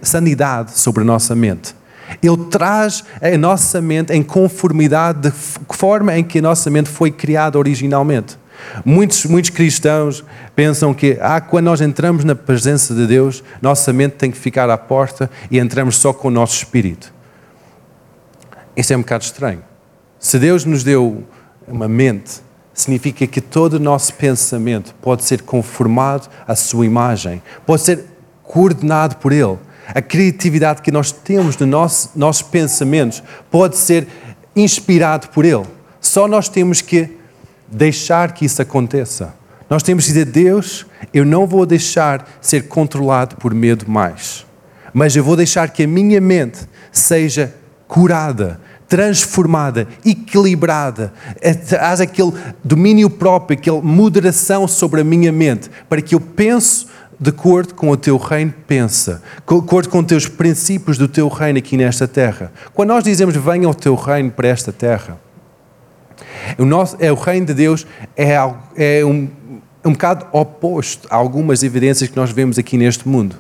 sanidade 0.02 0.78
sobre 0.78 1.02
a 1.02 1.06
nossa 1.06 1.36
mente. 1.36 1.76
Ele 2.22 2.38
traz 2.52 3.04
a 3.22 3.38
nossa 3.38 3.82
mente 3.82 4.14
em 4.14 4.22
conformidade 4.22 5.22
da 5.22 5.32
forma 5.32 6.18
em 6.18 6.24
que 6.24 6.40
a 6.40 6.42
nossa 6.42 6.70
mente 6.70 6.90
foi 6.90 7.12
criada 7.12 7.58
originalmente. 7.58 8.38
Muitos, 8.86 9.26
muitos 9.26 9.50
cristãos 9.50 10.24
pensam 10.56 10.94
que 10.94 11.18
ah, 11.20 11.42
quando 11.42 11.66
nós 11.66 11.82
entramos 11.82 12.24
na 12.24 12.36
presença 12.36 12.94
de 12.94 13.08
Deus, 13.08 13.44
nossa 13.62 13.92
mente 13.92 14.14
tem 14.14 14.32
que 14.32 14.38
ficar 14.38 14.70
à 14.70 14.78
porta 14.78 15.30
e 15.50 15.60
entramos 15.60 15.98
só 15.98 16.14
com 16.14 16.28
o 16.28 16.32
nosso 16.32 16.56
espírito. 16.58 17.12
Isso 18.76 18.94
é 18.94 18.98
um 18.98 19.02
bocado 19.02 19.24
estranho. 19.24 19.64
Se 20.20 20.40
Deus 20.40 20.66
nos 20.66 20.84
deu 20.84 21.24
uma 21.68 21.88
mente, 21.88 22.42
significa 22.74 23.28
que 23.28 23.40
todo 23.40 23.74
o 23.74 23.80
nosso 23.80 24.14
pensamento 24.16 24.96
pode 25.02 25.24
ser 25.24 25.42
conformado 25.42 26.28
à 26.48 26.56
sua 26.56 26.86
imagem, 26.86 27.42
pode 27.66 27.82
ser 27.84 28.06
coordenado 28.44 29.18
por 29.18 29.32
Ele 29.32 29.58
a 29.88 30.02
criatividade 30.02 30.82
que 30.82 30.92
nós 30.92 31.12
temos 31.12 31.58
nos 31.58 31.70
nosso, 31.70 32.12
nossos 32.16 32.42
pensamentos 32.42 33.22
pode 33.52 33.78
ser 33.78 34.08
inspirado 34.56 35.30
por 35.30 35.46
Ele. 35.46 35.66
Só 36.00 36.28
nós 36.28 36.48
temos 36.48 36.82
que 36.82 37.10
deixar 37.68 38.34
que 38.34 38.46
isso 38.46 38.62
aconteça. 38.62 39.34
Nós 39.70 39.84
temos 39.84 40.06
que 40.06 40.12
dizer: 40.12 40.26
Deus, 40.26 40.86
eu 41.14 41.26
não 41.26 41.48
vou 41.48 41.66
deixar 41.66 42.28
ser 42.42 42.68
controlado 42.68 43.36
por 43.38 43.54
medo 43.54 43.90
mais, 43.90 44.46
mas 44.94 45.16
eu 45.16 45.24
vou 45.24 45.36
deixar 45.36 45.70
que 45.70 45.84
a 45.84 45.88
minha 45.88 46.22
mente 46.22 46.60
seja 46.92 47.54
curada, 47.88 48.60
transformada, 48.88 49.88
equilibrada, 50.06 51.14
haja 51.80 52.04
aquele 52.04 52.34
domínio 52.64 53.10
próprio, 53.10 53.58
aquela 53.58 53.82
moderação 53.82 54.68
sobre 54.68 55.02
a 55.02 55.04
minha 55.04 55.32
mente, 55.32 55.70
para 55.90 56.02
que 56.02 56.16
eu 56.16 56.20
pense 56.20 56.88
de 57.20 57.30
acordo 57.30 57.74
com 57.74 57.90
o 57.90 57.98
teu 57.98 58.18
reino 58.18 58.54
pensa, 58.68 59.22
de 59.48 59.56
acordo 59.58 59.90
com 59.90 60.00
os 60.00 60.06
teus 60.06 60.28
princípios 60.28 60.98
do 60.98 61.08
teu 61.08 61.28
reino 61.28 61.60
aqui 61.60 61.78
nesta 61.78 62.08
terra. 62.08 62.52
Quando 62.74 62.90
nós 62.90 63.04
dizemos 63.04 63.36
venha 63.36 63.70
o 63.70 63.74
teu 63.74 63.96
reino 63.96 64.32
para 64.32 64.48
esta 64.48 64.72
terra, 64.72 65.18
o, 66.58 66.66
nosso, 66.66 66.98
é, 67.00 67.12
o 67.12 67.16
reino 67.16 67.46
de 67.46 67.54
Deus 67.54 67.88
é, 68.16 68.36
é 68.76 69.06
um, 69.06 69.30
um 69.86 69.92
bocado 69.92 70.26
oposto 70.32 71.08
a 71.10 71.16
algumas 71.16 71.64
evidências 71.64 72.10
que 72.10 72.16
nós 72.16 72.32
vemos 72.32 72.58
aqui 72.58 72.78
neste 72.78 73.08
mundo. 73.08 73.38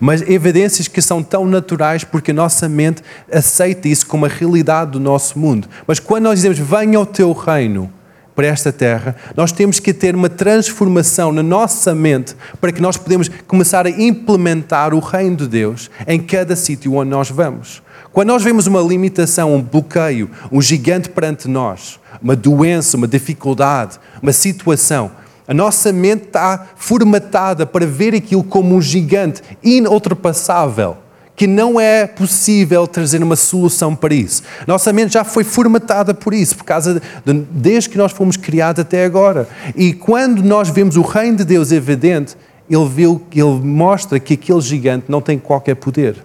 Mas 0.00 0.22
evidências 0.22 0.88
que 0.88 1.02
são 1.02 1.22
tão 1.22 1.46
naturais 1.46 2.04
porque 2.04 2.30
a 2.30 2.34
nossa 2.34 2.68
mente 2.68 3.02
aceita 3.30 3.88
isso 3.88 4.06
como 4.06 4.26
a 4.26 4.28
realidade 4.28 4.92
do 4.92 5.00
nosso 5.00 5.38
mundo. 5.38 5.68
Mas 5.86 5.98
quando 5.98 6.24
nós 6.24 6.36
dizemos 6.36 6.58
venha 6.58 7.00
o 7.00 7.06
teu 7.06 7.32
reino, 7.32 7.92
para 8.34 8.46
esta 8.46 8.72
terra, 8.72 9.14
nós 9.36 9.52
temos 9.52 9.78
que 9.78 9.92
ter 9.92 10.14
uma 10.14 10.28
transformação 10.28 11.32
na 11.32 11.42
nossa 11.42 11.94
mente 11.94 12.34
para 12.60 12.72
que 12.72 12.80
nós 12.80 12.96
podemos 12.96 13.28
começar 13.46 13.86
a 13.86 13.90
implementar 13.90 14.94
o 14.94 15.00
reino 15.00 15.36
de 15.36 15.48
Deus 15.48 15.90
em 16.06 16.20
cada 16.20 16.56
sítio 16.56 16.94
onde 16.94 17.10
nós 17.10 17.30
vamos. 17.30 17.82
Quando 18.12 18.28
nós 18.28 18.42
vemos 18.42 18.66
uma 18.66 18.80
limitação, 18.80 19.54
um 19.54 19.62
bloqueio, 19.62 20.30
um 20.50 20.60
gigante 20.60 21.08
perante 21.08 21.48
nós, 21.48 21.98
uma 22.22 22.36
doença, 22.36 22.96
uma 22.96 23.08
dificuldade, 23.08 23.98
uma 24.22 24.32
situação, 24.32 25.10
a 25.46 25.54
nossa 25.54 25.92
mente 25.92 26.24
está 26.24 26.66
formatada 26.76 27.66
para 27.66 27.86
ver 27.86 28.14
aquilo 28.14 28.44
como 28.44 28.74
um 28.74 28.80
gigante 28.80 29.42
inultrapassável 29.62 30.98
que 31.34 31.46
não 31.46 31.80
é 31.80 32.06
possível 32.06 32.86
trazer 32.86 33.22
uma 33.22 33.36
solução 33.36 33.96
para 33.96 34.14
isso. 34.14 34.42
Nossa 34.66 34.92
mente 34.92 35.14
já 35.14 35.24
foi 35.24 35.44
formatada 35.44 36.14
por 36.14 36.34
isso, 36.34 36.56
por 36.56 36.64
causa 36.64 37.00
de, 37.24 37.32
desde 37.50 37.88
que 37.88 37.98
nós 37.98 38.12
fomos 38.12 38.36
criados 38.36 38.80
até 38.80 39.04
agora. 39.04 39.48
E 39.74 39.92
quando 39.92 40.42
nós 40.42 40.68
vemos 40.68 40.96
o 40.96 41.02
reino 41.02 41.38
de 41.38 41.44
Deus 41.44 41.72
evidente, 41.72 42.36
ele 42.68 42.88
viu, 42.88 43.22
ele 43.34 43.60
mostra 43.60 44.20
que 44.20 44.34
aquele 44.34 44.60
gigante 44.60 45.06
não 45.08 45.20
tem 45.20 45.38
qualquer 45.38 45.74
poder. 45.74 46.16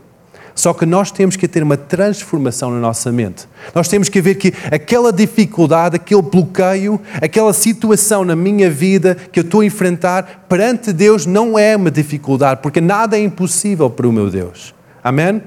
Só 0.57 0.73
que 0.73 0.87
nós 0.87 1.11
temos 1.11 1.35
que 1.35 1.47
ter 1.47 1.61
uma 1.61 1.77
transformação 1.77 2.71
na 2.71 2.79
nossa 2.79 3.11
mente. 3.11 3.47
Nós 3.75 3.87
temos 3.87 4.09
que 4.09 4.19
ver 4.19 4.35
que 4.35 4.51
aquela 4.71 5.13
dificuldade, 5.13 5.97
aquele 5.97 6.23
bloqueio, 6.23 6.99
aquela 7.21 7.53
situação 7.53 8.25
na 8.25 8.35
minha 8.35 8.67
vida 8.67 9.13
que 9.31 9.39
eu 9.39 9.43
estou 9.43 9.61
a 9.61 9.65
enfrentar, 9.65 10.47
perante 10.49 10.91
Deus 10.91 11.27
não 11.27 11.59
é 11.59 11.75
uma 11.75 11.91
dificuldade, 11.91 12.61
porque 12.63 12.81
nada 12.81 13.15
é 13.15 13.21
impossível 13.21 13.87
para 13.87 14.07
o 14.07 14.11
meu 14.11 14.31
Deus. 14.31 14.73
Amém? 15.03 15.43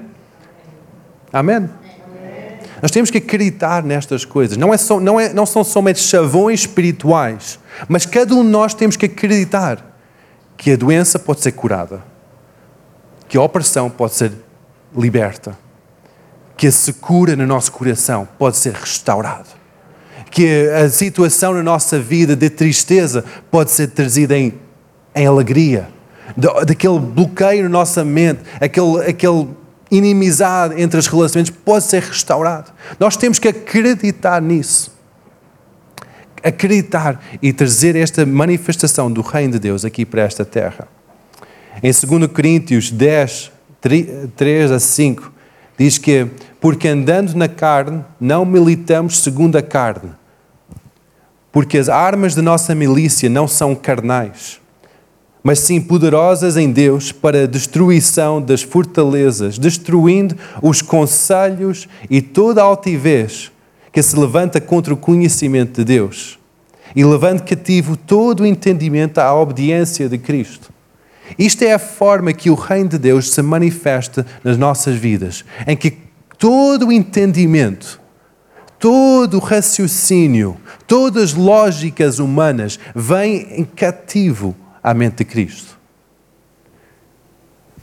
Amém? 1.33 1.69
Nós 2.81 2.89
temos 2.89 3.11
que 3.11 3.17
acreditar 3.17 3.83
nestas 3.83 4.23
coisas. 4.23 4.55
Não, 4.55 4.73
é 4.73 4.77
só, 4.77 4.97
não, 4.97 5.19
é, 5.19 5.33
não 5.33 5.45
são 5.45 5.61
somente 5.61 5.99
chavões 5.99 6.61
espirituais, 6.61 7.59
mas 7.89 8.05
cada 8.05 8.33
um 8.33 8.45
de 8.45 8.49
nós 8.49 8.73
temos 8.73 8.95
que 8.95 9.07
acreditar 9.07 9.93
que 10.55 10.71
a 10.71 10.77
doença 10.77 11.19
pode 11.19 11.41
ser 11.41 11.51
curada, 11.51 12.01
que 13.27 13.37
a 13.37 13.41
opressão 13.41 13.89
pode 13.89 14.13
ser 14.13 14.31
liberta, 14.95 15.57
que 16.57 16.67
a 16.67 16.71
secura 16.71 17.35
no 17.35 17.45
nosso 17.47 17.71
coração 17.71 18.27
pode 18.37 18.57
ser 18.57 18.73
restaurado, 18.73 19.49
que 20.29 20.69
a 20.69 20.89
situação 20.89 21.53
na 21.53 21.63
nossa 21.63 21.99
vida 21.99 22.35
de 22.35 22.49
tristeza 22.49 23.25
pode 23.49 23.71
ser 23.71 23.87
trazida 23.87 24.37
em, 24.37 24.53
em 25.15 25.25
alegria. 25.25 25.89
Daquele 26.65 26.99
bloqueio 26.99 27.63
na 27.63 27.69
nossa 27.69 28.05
mente, 28.05 28.41
aquele, 28.59 29.09
aquele 29.09 29.49
inimizade 29.91 30.81
entre 30.81 30.97
os 30.97 31.07
relacionamentos 31.07 31.51
pode 31.65 31.83
ser 31.83 32.01
restaurado. 32.01 32.71
Nós 32.97 33.17
temos 33.17 33.37
que 33.37 33.49
acreditar 33.49 34.41
nisso. 34.41 34.95
Acreditar 36.41 37.21
e 37.41 37.51
trazer 37.51 37.95
esta 37.95 38.25
manifestação 38.25 39.11
do 39.11 39.21
Reino 39.21 39.53
de 39.53 39.59
Deus 39.59 39.83
aqui 39.83 40.05
para 40.05 40.21
esta 40.21 40.45
terra. 40.45 40.87
Em 41.83 41.91
2 41.91 42.31
Coríntios 42.31 42.89
10, 42.89 43.51
3 43.81 44.71
a 44.71 44.79
5, 44.79 45.31
diz 45.77 45.97
que, 45.97 46.27
porque 46.59 46.87
andando 46.87 47.33
na 47.33 47.47
carne, 47.47 48.05
não 48.19 48.45
militamos 48.45 49.19
segundo 49.19 49.57
a 49.57 49.61
carne, 49.61 50.11
porque 51.51 51.77
as 51.77 51.89
armas 51.89 52.35
de 52.35 52.41
nossa 52.41 52.75
milícia 52.75 53.27
não 53.27 53.47
são 53.47 53.73
carnais, 53.73 54.61
mas 55.43 55.59
sim 55.59 55.81
poderosas 55.81 56.55
em 56.55 56.71
Deus 56.71 57.11
para 57.11 57.43
a 57.43 57.47
destruição 57.47 58.39
das 58.39 58.61
fortalezas, 58.61 59.57
destruindo 59.57 60.37
os 60.61 60.83
conselhos 60.83 61.89
e 62.09 62.21
toda 62.21 62.61
a 62.61 62.65
altivez 62.65 63.51
que 63.91 64.03
se 64.03 64.15
levanta 64.15 64.61
contra 64.61 64.93
o 64.93 64.97
conhecimento 64.97 65.77
de 65.77 65.83
Deus, 65.83 66.39
e 66.95 67.03
levando 67.03 67.41
cativo 67.41 67.97
todo 67.97 68.41
o 68.41 68.45
entendimento 68.45 69.17
à 69.17 69.33
obediência 69.33 70.07
de 70.07 70.19
Cristo. 70.19 70.70
Isto 71.37 71.63
é 71.63 71.73
a 71.73 71.79
forma 71.79 72.33
que 72.33 72.49
o 72.49 72.55
Reino 72.55 72.89
de 72.89 72.97
Deus 72.97 73.31
se 73.31 73.41
manifesta 73.41 74.25
nas 74.43 74.57
nossas 74.57 74.95
vidas, 74.95 75.45
em 75.67 75.75
que 75.75 75.97
todo 76.37 76.87
o 76.87 76.91
entendimento, 76.91 78.01
todo 78.79 79.37
o 79.37 79.39
raciocínio, 79.39 80.57
todas 80.87 81.23
as 81.23 81.33
lógicas 81.33 82.19
humanas 82.19 82.79
vêm 82.95 83.47
em 83.59 83.63
cativo 83.63 84.55
à 84.83 84.93
mente 84.93 85.17
de 85.17 85.25
Cristo. 85.25 85.79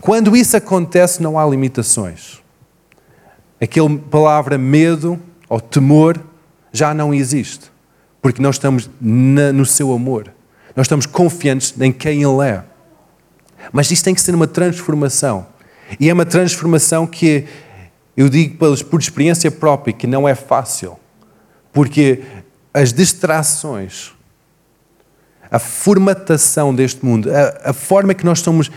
Quando 0.00 0.36
isso 0.36 0.56
acontece, 0.56 1.22
não 1.22 1.38
há 1.38 1.46
limitações. 1.46 2.40
Aquela 3.60 3.90
palavra 3.96 4.56
medo 4.56 5.20
ou 5.48 5.60
temor 5.60 6.20
já 6.72 6.94
não 6.94 7.12
existe, 7.12 7.70
porque 8.22 8.40
nós 8.40 8.56
estamos 8.56 8.88
no 9.00 9.66
seu 9.66 9.92
amor. 9.92 10.32
Nós 10.76 10.84
estamos 10.84 11.06
confiantes 11.06 11.74
em 11.80 11.92
quem 11.92 12.22
Ele 12.22 12.48
é. 12.48 12.62
Mas 13.72 13.90
isto 13.90 14.04
tem 14.04 14.14
que 14.14 14.20
ser 14.20 14.34
uma 14.34 14.46
transformação. 14.46 15.46
E 15.98 16.08
é 16.08 16.12
uma 16.12 16.26
transformação 16.26 17.06
que 17.06 17.46
eu 18.16 18.28
digo 18.28 18.56
por 18.90 19.00
experiência 19.00 19.50
própria 19.50 19.92
que 19.92 20.06
não 20.06 20.28
é 20.28 20.34
fácil. 20.34 20.98
Porque 21.72 22.22
as 22.72 22.92
distrações, 22.92 24.12
a 25.50 25.58
formatação 25.58 26.74
deste 26.74 27.04
mundo, 27.04 27.30
a, 27.30 27.70
a 27.70 27.72
forma 27.72 28.14
que 28.14 28.24
nós 28.24 28.40
somos 28.40 28.70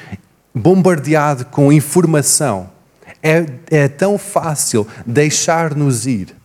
bombardeados 0.53 1.45
com 1.51 1.71
informação, 1.71 2.69
é, 3.23 3.45
é 3.69 3.87
tão 3.87 4.17
fácil 4.17 4.87
deixar-nos 5.05 6.05
ir. 6.05 6.35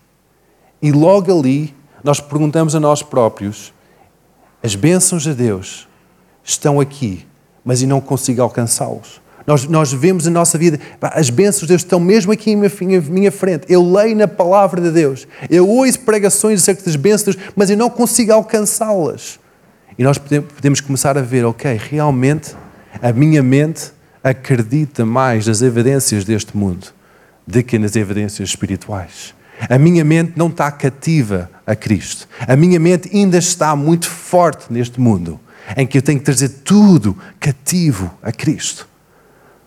E 0.80 0.92
logo 0.92 1.38
ali 1.38 1.74
nós 2.04 2.20
perguntamos 2.20 2.74
a 2.74 2.80
nós 2.80 3.02
próprios: 3.02 3.72
as 4.62 4.74
bênçãos 4.74 5.22
de 5.22 5.34
Deus 5.34 5.88
estão 6.44 6.80
aqui, 6.80 7.26
mas 7.66 7.82
eu 7.82 7.88
não 7.88 8.00
consigo 8.00 8.40
alcançá-los. 8.40 9.20
Nós, 9.44 9.64
nós 9.64 9.92
vemos 9.92 10.26
a 10.26 10.30
nossa 10.30 10.56
vida, 10.56 10.78
as 11.00 11.30
bênçãos 11.30 11.62
de 11.62 11.68
Deus 11.68 11.82
estão 11.82 12.00
mesmo 12.00 12.32
aqui 12.32 12.52
em 12.52 12.56
minha, 12.56 13.00
minha 13.00 13.32
frente. 13.32 13.66
Eu 13.68 13.82
leio 13.92 14.16
na 14.16 14.26
palavra 14.28 14.80
de 14.80 14.90
Deus, 14.90 15.26
eu 15.50 15.68
ouço 15.68 16.00
pregações 16.00 16.62
acerca 16.62 16.82
das 16.84 16.96
bênçãos 16.96 17.36
mas 17.54 17.68
eu 17.68 17.76
não 17.76 17.90
consigo 17.90 18.32
alcançá-las. 18.32 19.38
E 19.98 20.04
nós 20.04 20.16
podemos 20.18 20.80
começar 20.80 21.18
a 21.18 21.22
ver, 21.22 21.44
ok, 21.44 21.78
realmente 21.90 22.54
a 23.02 23.12
minha 23.12 23.42
mente 23.42 23.92
acredita 24.22 25.04
mais 25.04 25.46
nas 25.46 25.60
evidências 25.62 26.24
deste 26.24 26.56
mundo 26.56 26.88
do 27.46 27.62
que 27.62 27.78
nas 27.78 27.96
evidências 27.96 28.48
espirituais. 28.48 29.34
A 29.68 29.78
minha 29.78 30.04
mente 30.04 30.34
não 30.36 30.48
está 30.48 30.70
cativa 30.70 31.50
a 31.66 31.74
Cristo. 31.74 32.28
A 32.46 32.56
minha 32.56 32.78
mente 32.78 33.08
ainda 33.14 33.38
está 33.38 33.74
muito 33.74 34.08
forte 34.08 34.72
neste 34.72 35.00
mundo, 35.00 35.40
em 35.76 35.86
que 35.86 35.98
eu 35.98 36.02
tenho 36.02 36.18
que 36.18 36.24
trazer 36.24 36.48
tudo 36.48 37.16
cativo 37.40 38.12
a 38.22 38.30
Cristo. 38.30 38.88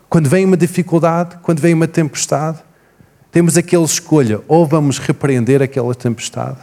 Quando 0.09 0.29
vem 0.29 0.45
uma 0.45 0.57
dificuldade, 0.57 1.37
quando 1.41 1.59
vem 1.59 1.73
uma 1.73 1.87
tempestade, 1.87 2.59
temos 3.31 3.57
aquela 3.57 3.85
escolha: 3.85 4.41
ou 4.47 4.65
vamos 4.65 4.99
repreender 4.99 5.61
aquela 5.61 5.93
tempestade, 5.93 6.57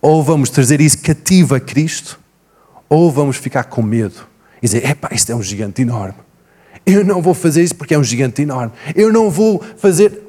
ou 0.00 0.22
vamos 0.22 0.50
trazer 0.50 0.80
isso 0.80 0.98
cativo 0.98 1.54
a 1.54 1.60
Cristo, 1.60 2.18
ou 2.88 3.10
vamos 3.10 3.36
ficar 3.36 3.64
com 3.64 3.82
medo 3.82 4.26
e 4.62 4.66
dizer: 4.66 4.84
epá, 4.84 5.10
isto 5.12 5.30
é 5.30 5.34
um 5.34 5.42
gigante 5.42 5.82
enorme. 5.82 6.18
Eu 6.84 7.04
não 7.04 7.20
vou 7.20 7.34
fazer 7.34 7.62
isso 7.62 7.74
porque 7.74 7.94
é 7.94 7.98
um 7.98 8.04
gigante 8.04 8.42
enorme. 8.42 8.72
Eu 8.94 9.12
não 9.12 9.30
vou 9.30 9.62
fazer. 9.76 10.22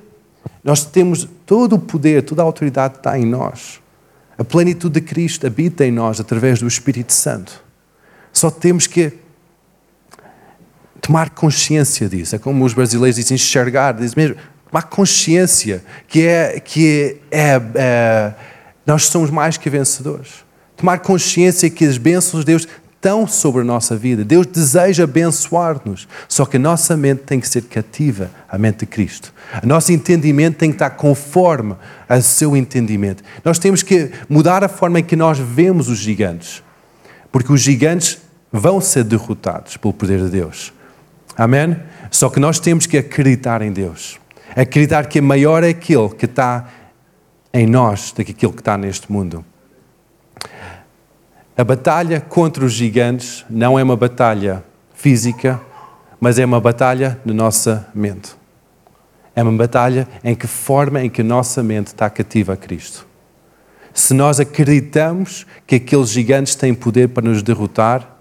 Nós 0.64 0.84
temos 0.84 1.28
todo 1.46 1.78
o 1.78 1.80
poder, 1.80 2.24
toda 2.24 2.42
a 2.42 2.46
autoridade 2.46 2.98
está 2.98 3.18
em 3.18 3.26
nós. 3.26 3.80
A 4.38 4.44
plenitude 4.44 5.00
de 5.00 5.02
Cristo 5.02 5.48
habita 5.48 5.86
em 5.86 5.92
nós 5.92 6.20
através 6.20 6.60
do 6.60 6.68
Espírito 6.68 7.14
Santo. 7.14 7.64
Só 8.32 8.50
temos 8.50 8.88
que 8.88 9.14
tomar 11.02 11.30
consciência 11.32 12.08
disso. 12.08 12.36
É 12.36 12.40
como 12.40 12.64
os 12.66 12.74
brasileiros 12.74 13.16
dizem, 13.16 13.36
enxergar, 13.36 13.94
dizem 13.94 14.14
mesmo, 14.16 14.36
tomar 14.70 14.84
consciência 14.84 15.84
que 16.08 16.26
é 16.26 16.60
que 16.60 17.18
é, 17.32 17.62
é, 17.76 18.34
nós 18.86 19.06
somos 19.06 19.30
mais 19.30 19.58
que 19.58 19.70
vencedores 19.70 20.50
tomar 20.80 21.00
consciência 21.00 21.70
que 21.70 21.86
as 21.86 21.98
bênçãos 21.98 22.46
de 22.46 22.54
Deus 22.54 22.68
estão 22.96 23.28
sobre 23.28 23.62
a 23.62 23.64
nossa 23.66 23.96
vida. 23.98 24.24
Deus 24.24 24.46
deseja 24.46 25.04
abençoar-nos, 25.04 26.08
só 26.28 26.46
que 26.46 26.56
a 26.56 26.60
nossa 26.60 26.96
mente 26.96 27.24
tem 27.24 27.40
que 27.40 27.48
ser 27.48 27.64
cativa 27.64 28.32
à 28.48 28.58
mente 28.58 28.80
de 28.80 28.86
Cristo. 28.86 29.34
O 29.62 29.68
nosso 29.68 29.92
entendimento 29.92 30.58
tem 30.58 30.70
que 30.70 30.76
estar 30.76 30.92
conforme 30.92 31.76
ao 32.08 32.22
seu 32.22 32.56
entendimento. 32.56 33.22
Nós 33.44 33.60
temos 33.60 33.84
que 33.84 34.10
mudar 34.30 34.64
a 34.64 34.70
forma 34.70 35.02
em 35.02 35.04
que 35.04 35.18
nós 35.18 35.38
vemos 35.38 35.90
os 35.90 35.98
gigantes, 35.98 36.64
porque 37.32 37.52
os 37.52 37.62
gigantes 37.62 38.20
vão 38.52 38.82
ser 38.82 39.04
derrotados 39.04 39.78
pelo 39.78 39.94
poder 39.94 40.20
de 40.20 40.30
Deus. 40.30 40.74
Amém? 41.38 41.78
Só 42.12 42.30
que 42.30 42.40
nós 42.40 42.60
temos 42.60 42.86
que 42.86 42.98
acreditar 42.98 43.62
em 43.62 43.72
Deus. 43.72 44.20
Acreditar 44.56 45.06
que 45.06 45.22
maior 45.22 45.64
é 45.64 45.70
aquele 45.70 46.10
que 46.10 46.26
está 46.26 46.68
em 47.54 47.68
nós 47.68 48.12
do 48.12 48.24
que 48.24 48.32
aquele 48.32 48.54
que 48.54 48.62
está 48.62 48.78
neste 48.78 49.12
mundo. 49.12 49.46
A 51.58 51.64
batalha 51.64 52.22
contra 52.22 52.64
os 52.64 52.72
gigantes 52.72 53.46
não 53.50 53.78
é 53.78 53.84
uma 53.84 53.96
batalha 53.96 54.64
física, 54.94 55.60
mas 56.20 56.40
é 56.40 56.46
uma 56.46 56.60
batalha 56.60 57.20
na 57.26 57.34
nossa 57.34 57.88
mente. 57.94 58.34
É 59.36 59.44
uma 59.44 59.52
batalha 59.52 60.08
em 60.24 60.36
que 60.36 60.48
forma 60.48 61.04
em 61.04 61.10
que 61.10 61.22
a 61.22 61.24
nossa 61.24 61.62
mente 61.62 61.88
está 61.88 62.10
cativa 62.10 62.54
a 62.54 62.58
Cristo. 62.58 63.09
Se 63.94 64.14
nós 64.14 64.40
acreditamos 64.40 65.46
que 65.66 65.76
aqueles 65.76 66.10
gigantes 66.10 66.56
têm 66.56 66.74
poder 66.74 67.10
para 67.10 67.28
nos 67.28 67.42
derrotar, 67.42 68.18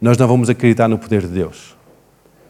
nós 0.00 0.16
não 0.16 0.26
vamos 0.26 0.50
acreditar 0.50 0.88
no 0.88 0.98
poder 0.98 1.22
de 1.22 1.28
Deus. 1.28 1.76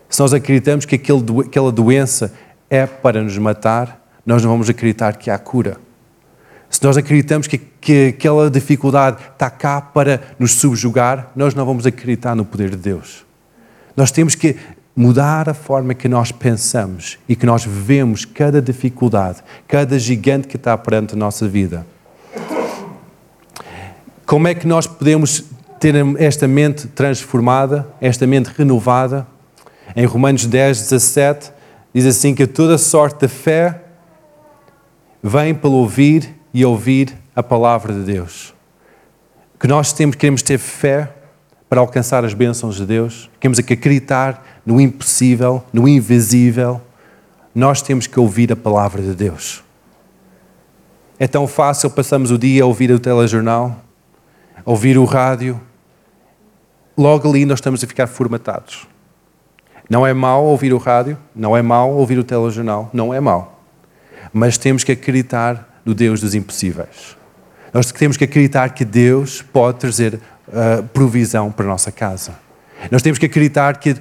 Se 0.09 0.21
nós 0.21 0.33
acreditamos 0.33 0.85
que 0.85 0.95
aquela 0.95 1.73
doença 1.73 2.33
é 2.71 2.87
para 2.87 3.23
nos 3.23 3.37
matar, 3.37 4.01
nós 4.25 4.43
não 4.43 4.51
vamos 4.51 4.71
acreditar 4.71 5.17
que 5.17 5.31
há 5.31 5.39
cura. 5.39 5.77
Se 6.71 6.83
nós 6.83 6.97
acreditamos 6.97 7.47
que, 7.47 7.59
que 7.59 8.09
aquela 8.09 8.51
dificuldade 8.51 9.19
está 9.33 9.51
cá 9.51 9.81
para 9.81 10.21
nos 10.39 10.53
subjugar, 10.53 11.31
nós 11.37 11.55
não 11.55 11.65
vamos 11.65 11.87
acreditar 11.87 12.35
no 12.35 12.45
poder 12.45 12.71
de 12.71 12.77
Deus. 12.77 13.25
Nós 13.97 14.11
temos 14.11 14.35
que 14.35 14.57
mudar 14.97 15.49
a 15.49 15.55
forma 15.55 15.95
que 15.95 16.09
nós 16.09 16.33
pensamos 16.33 17.19
e 17.29 17.37
que 17.37 17.47
nós 17.47 17.65
vemos 17.65 18.25
cada 18.25 18.61
dificuldade, 18.61 19.43
cada 19.69 19.99
gigante 19.99 20.49
que 20.49 20.57
está 20.57 20.77
perante 20.77 21.15
a 21.15 21.17
nossa 21.17 21.47
vida. 21.47 21.87
Como 24.27 24.49
é 24.49 24.55
que 24.55 24.67
nós 24.67 24.87
podemos 24.87 25.45
ter 25.79 25.95
esta 26.19 26.49
mente 26.49 26.87
transformada, 26.89 27.87
esta 28.01 28.27
mente 28.27 28.47
renovada? 28.47 29.27
Em 29.95 30.07
Romanos 30.07 30.47
10, 30.47 30.81
17, 30.81 31.53
diz 31.93 32.07
assim 32.07 32.35
que 32.35 32.47
toda 32.47 32.79
sorte 32.79 33.27
de 33.27 33.29
fé 33.29 33.83
vem 35.23 35.55
pelo 35.55 35.75
ouvir 35.75 36.35
e 36.55 36.65
ouvir 36.65 37.15
a 37.37 37.43
palavra 37.43 37.93
de 37.93 38.01
Deus. 38.01 38.55
Que 39.61 39.69
nós 39.69 39.93
temos, 39.93 40.17
queremos 40.17 40.43
ter 40.43 40.59
fé 40.59 41.13
para 41.69 41.81
alcançar 41.81 42.25
as 42.25 42.33
bênçãos 42.33 42.77
de 42.77 42.87
Deus, 42.87 43.31
queremos 43.39 43.59
acreditar 43.59 44.61
no 44.65 44.81
impossível, 44.81 45.63
no 45.73 45.87
invisível, 45.87 46.81
nós 47.55 47.83
temos 47.83 48.07
que 48.07 48.19
ouvir 48.19 48.51
a 48.53 48.57
palavra 48.57 49.03
de 49.03 49.15
Deus. 49.15 49.63
É 51.19 51.27
tão 51.29 51.47
fácil, 51.47 51.91
passamos 51.91 52.31
o 52.31 52.39
dia 52.39 52.63
a 52.63 52.67
ouvir 52.67 52.91
o 52.91 52.99
telejornal, 52.99 53.85
ouvir 54.65 54.99
o 54.99 55.05
rádio, 55.05 55.61
logo 56.97 57.29
ali 57.29 57.45
nós 57.45 57.59
estamos 57.59 57.83
a 57.83 57.87
ficar 57.87 58.07
formatados. 58.07 58.87
Não 59.89 60.07
é 60.07 60.15
mau 60.15 60.45
ouvir 60.45 60.73
o 60.73 60.79
rádio, 60.79 61.19
não 61.35 61.57
é 61.57 61.61
mau 61.61 61.93
ouvir 61.93 62.19
o 62.19 62.25
telejornal, 62.25 62.89
não 62.93 63.13
é 63.13 63.21
mau. 63.21 63.63
Mas 64.33 64.57
temos 64.57 64.83
que 64.83 64.93
acreditar 64.93 65.81
do 65.85 65.95
Deus 65.95 66.21
dos 66.21 66.35
impossíveis. 66.35 67.17
Nós 67.73 67.93
temos 67.93 68.17
que 68.17 68.25
acreditar 68.25 68.71
que 68.71 68.85
Deus 68.85 69.43
pode 69.43 69.79
trazer 69.79 70.15
uh, 70.15 70.83
provisão 70.93 71.53
para 71.53 71.67
a 71.67 71.69
nossa 71.69 71.93
casa. 71.93 72.33
Nós 72.91 73.03
temos 73.03 73.19
que 73.19 73.27
acreditar 73.27 73.77
que 73.79 73.97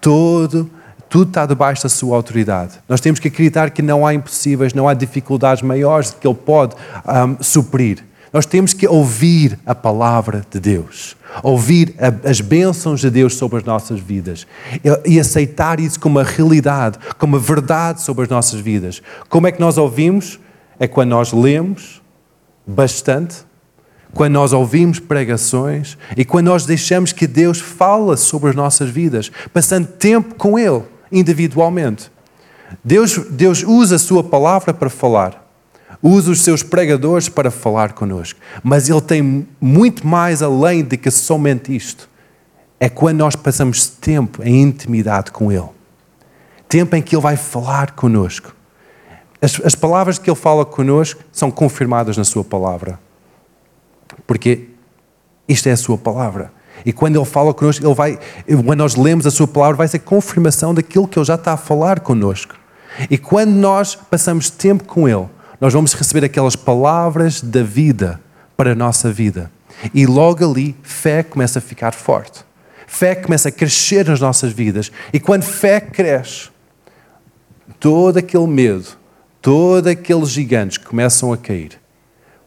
todo, 0.00 0.70
tudo 1.08 1.28
está 1.28 1.46
debaixo 1.46 1.84
da 1.84 1.88
sua 1.88 2.16
autoridade. 2.16 2.80
Nós 2.88 3.00
temos 3.00 3.20
que 3.20 3.28
acreditar 3.28 3.70
que 3.70 3.80
não 3.80 4.06
há 4.06 4.12
impossíveis, 4.12 4.74
não 4.74 4.88
há 4.88 4.94
dificuldades 4.94 5.62
maiores 5.62 6.10
que 6.10 6.26
Ele 6.26 6.34
pode 6.34 6.74
um, 7.06 7.42
suprir. 7.42 8.04
Nós 8.32 8.46
temos 8.46 8.72
que 8.72 8.88
ouvir 8.88 9.58
a 9.66 9.74
palavra 9.74 10.44
de 10.50 10.58
Deus, 10.58 11.14
ouvir 11.42 11.94
a, 11.98 12.30
as 12.30 12.40
bênçãos 12.40 13.00
de 13.00 13.10
Deus 13.10 13.36
sobre 13.36 13.58
as 13.58 13.64
nossas 13.64 14.00
vidas 14.00 14.46
e, 14.82 15.14
e 15.14 15.20
aceitar 15.20 15.78
isso 15.78 16.00
como 16.00 16.18
uma 16.18 16.24
realidade, 16.24 16.98
como 17.18 17.36
uma 17.36 17.42
verdade 17.42 18.00
sobre 18.00 18.24
as 18.24 18.30
nossas 18.30 18.58
vidas. 18.60 19.02
Como 19.28 19.46
é 19.46 19.52
que 19.52 19.60
nós 19.60 19.76
ouvimos? 19.76 20.40
É 20.78 20.88
quando 20.88 21.10
nós 21.10 21.32
lemos 21.32 22.00
bastante, 22.66 23.36
quando 24.14 24.32
nós 24.32 24.54
ouvimos 24.54 24.98
pregações 24.98 25.98
e 26.16 26.24
quando 26.24 26.46
nós 26.46 26.64
deixamos 26.64 27.12
que 27.12 27.26
Deus 27.26 27.60
fala 27.60 28.16
sobre 28.16 28.48
as 28.48 28.56
nossas 28.56 28.88
vidas, 28.88 29.30
passando 29.52 29.86
tempo 29.86 30.34
com 30.36 30.58
Ele, 30.58 30.82
individualmente. 31.10 32.10
Deus, 32.82 33.18
Deus 33.30 33.62
usa 33.62 33.96
a 33.96 33.98
Sua 33.98 34.24
palavra 34.24 34.72
para 34.72 34.88
falar 34.88 35.41
usa 36.02 36.32
os 36.32 36.42
seus 36.42 36.62
pregadores 36.62 37.28
para 37.28 37.50
falar 37.50 37.92
connosco. 37.92 38.40
Mas 38.62 38.88
ele 38.88 39.00
tem 39.00 39.46
muito 39.60 40.06
mais 40.06 40.42
além 40.42 40.82
de 40.82 40.96
que 40.96 41.10
somente 41.10 41.74
isto. 41.74 42.10
É 42.80 42.88
quando 42.88 43.18
nós 43.18 43.36
passamos 43.36 43.86
tempo 43.86 44.42
em 44.42 44.62
intimidade 44.62 45.30
com 45.30 45.52
ele. 45.52 45.68
Tempo 46.68 46.96
em 46.96 47.02
que 47.02 47.14
ele 47.14 47.22
vai 47.22 47.36
falar 47.36 47.92
connosco. 47.92 48.52
As, 49.40 49.60
as 49.64 49.74
palavras 49.74 50.18
que 50.18 50.28
ele 50.28 50.36
fala 50.36 50.64
connosco 50.64 51.22
são 51.30 51.50
confirmadas 51.50 52.16
na 52.16 52.24
sua 52.24 52.42
palavra. 52.42 52.98
Porque 54.26 54.68
isto 55.48 55.68
é 55.68 55.72
a 55.72 55.76
sua 55.76 55.96
palavra. 55.96 56.52
E 56.84 56.92
quando 56.92 57.16
ele 57.16 57.24
fala 57.24 57.54
connosco, 57.54 57.84
ele 57.86 57.94
vai, 57.94 58.18
quando 58.64 58.78
nós 58.78 58.96
lemos 58.96 59.26
a 59.26 59.30
sua 59.30 59.46
palavra, 59.46 59.76
vai 59.76 59.88
ser 59.88 60.00
confirmação 60.00 60.74
daquilo 60.74 61.06
que 61.06 61.18
ele 61.18 61.26
já 61.26 61.36
está 61.36 61.52
a 61.52 61.56
falar 61.56 62.00
connosco. 62.00 62.54
E 63.08 63.16
quando 63.16 63.50
nós 63.50 63.94
passamos 63.94 64.50
tempo 64.50 64.84
com 64.84 65.08
ele, 65.08 65.28
nós 65.62 65.72
vamos 65.72 65.94
receber 65.94 66.24
aquelas 66.24 66.56
palavras 66.56 67.40
da 67.40 67.62
vida 67.62 68.20
para 68.56 68.72
a 68.72 68.74
nossa 68.74 69.12
vida. 69.12 69.48
E 69.94 70.04
logo 70.06 70.44
ali, 70.44 70.74
fé 70.82 71.22
começa 71.22 71.60
a 71.60 71.62
ficar 71.62 71.94
forte. 71.94 72.44
Fé 72.84 73.14
começa 73.14 73.48
a 73.48 73.52
crescer 73.52 74.08
nas 74.08 74.18
nossas 74.18 74.52
vidas. 74.52 74.90
E 75.12 75.20
quando 75.20 75.44
fé 75.44 75.78
cresce, 75.78 76.50
todo 77.78 78.16
aquele 78.16 78.48
medo, 78.48 78.88
todos 79.40 79.88
aqueles 79.92 80.30
gigantes 80.30 80.78
começam 80.78 81.32
a 81.32 81.36
cair. 81.36 81.78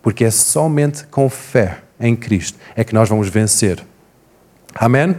Porque 0.02 0.26
é 0.26 0.30
somente 0.30 1.06
com 1.08 1.30
fé 1.30 1.84
em 1.98 2.18
Cristo 2.18 2.60
é 2.76 2.84
que 2.84 2.94
nós 2.94 3.08
vamos 3.08 3.30
vencer. 3.30 3.82
Amém? 4.76 5.16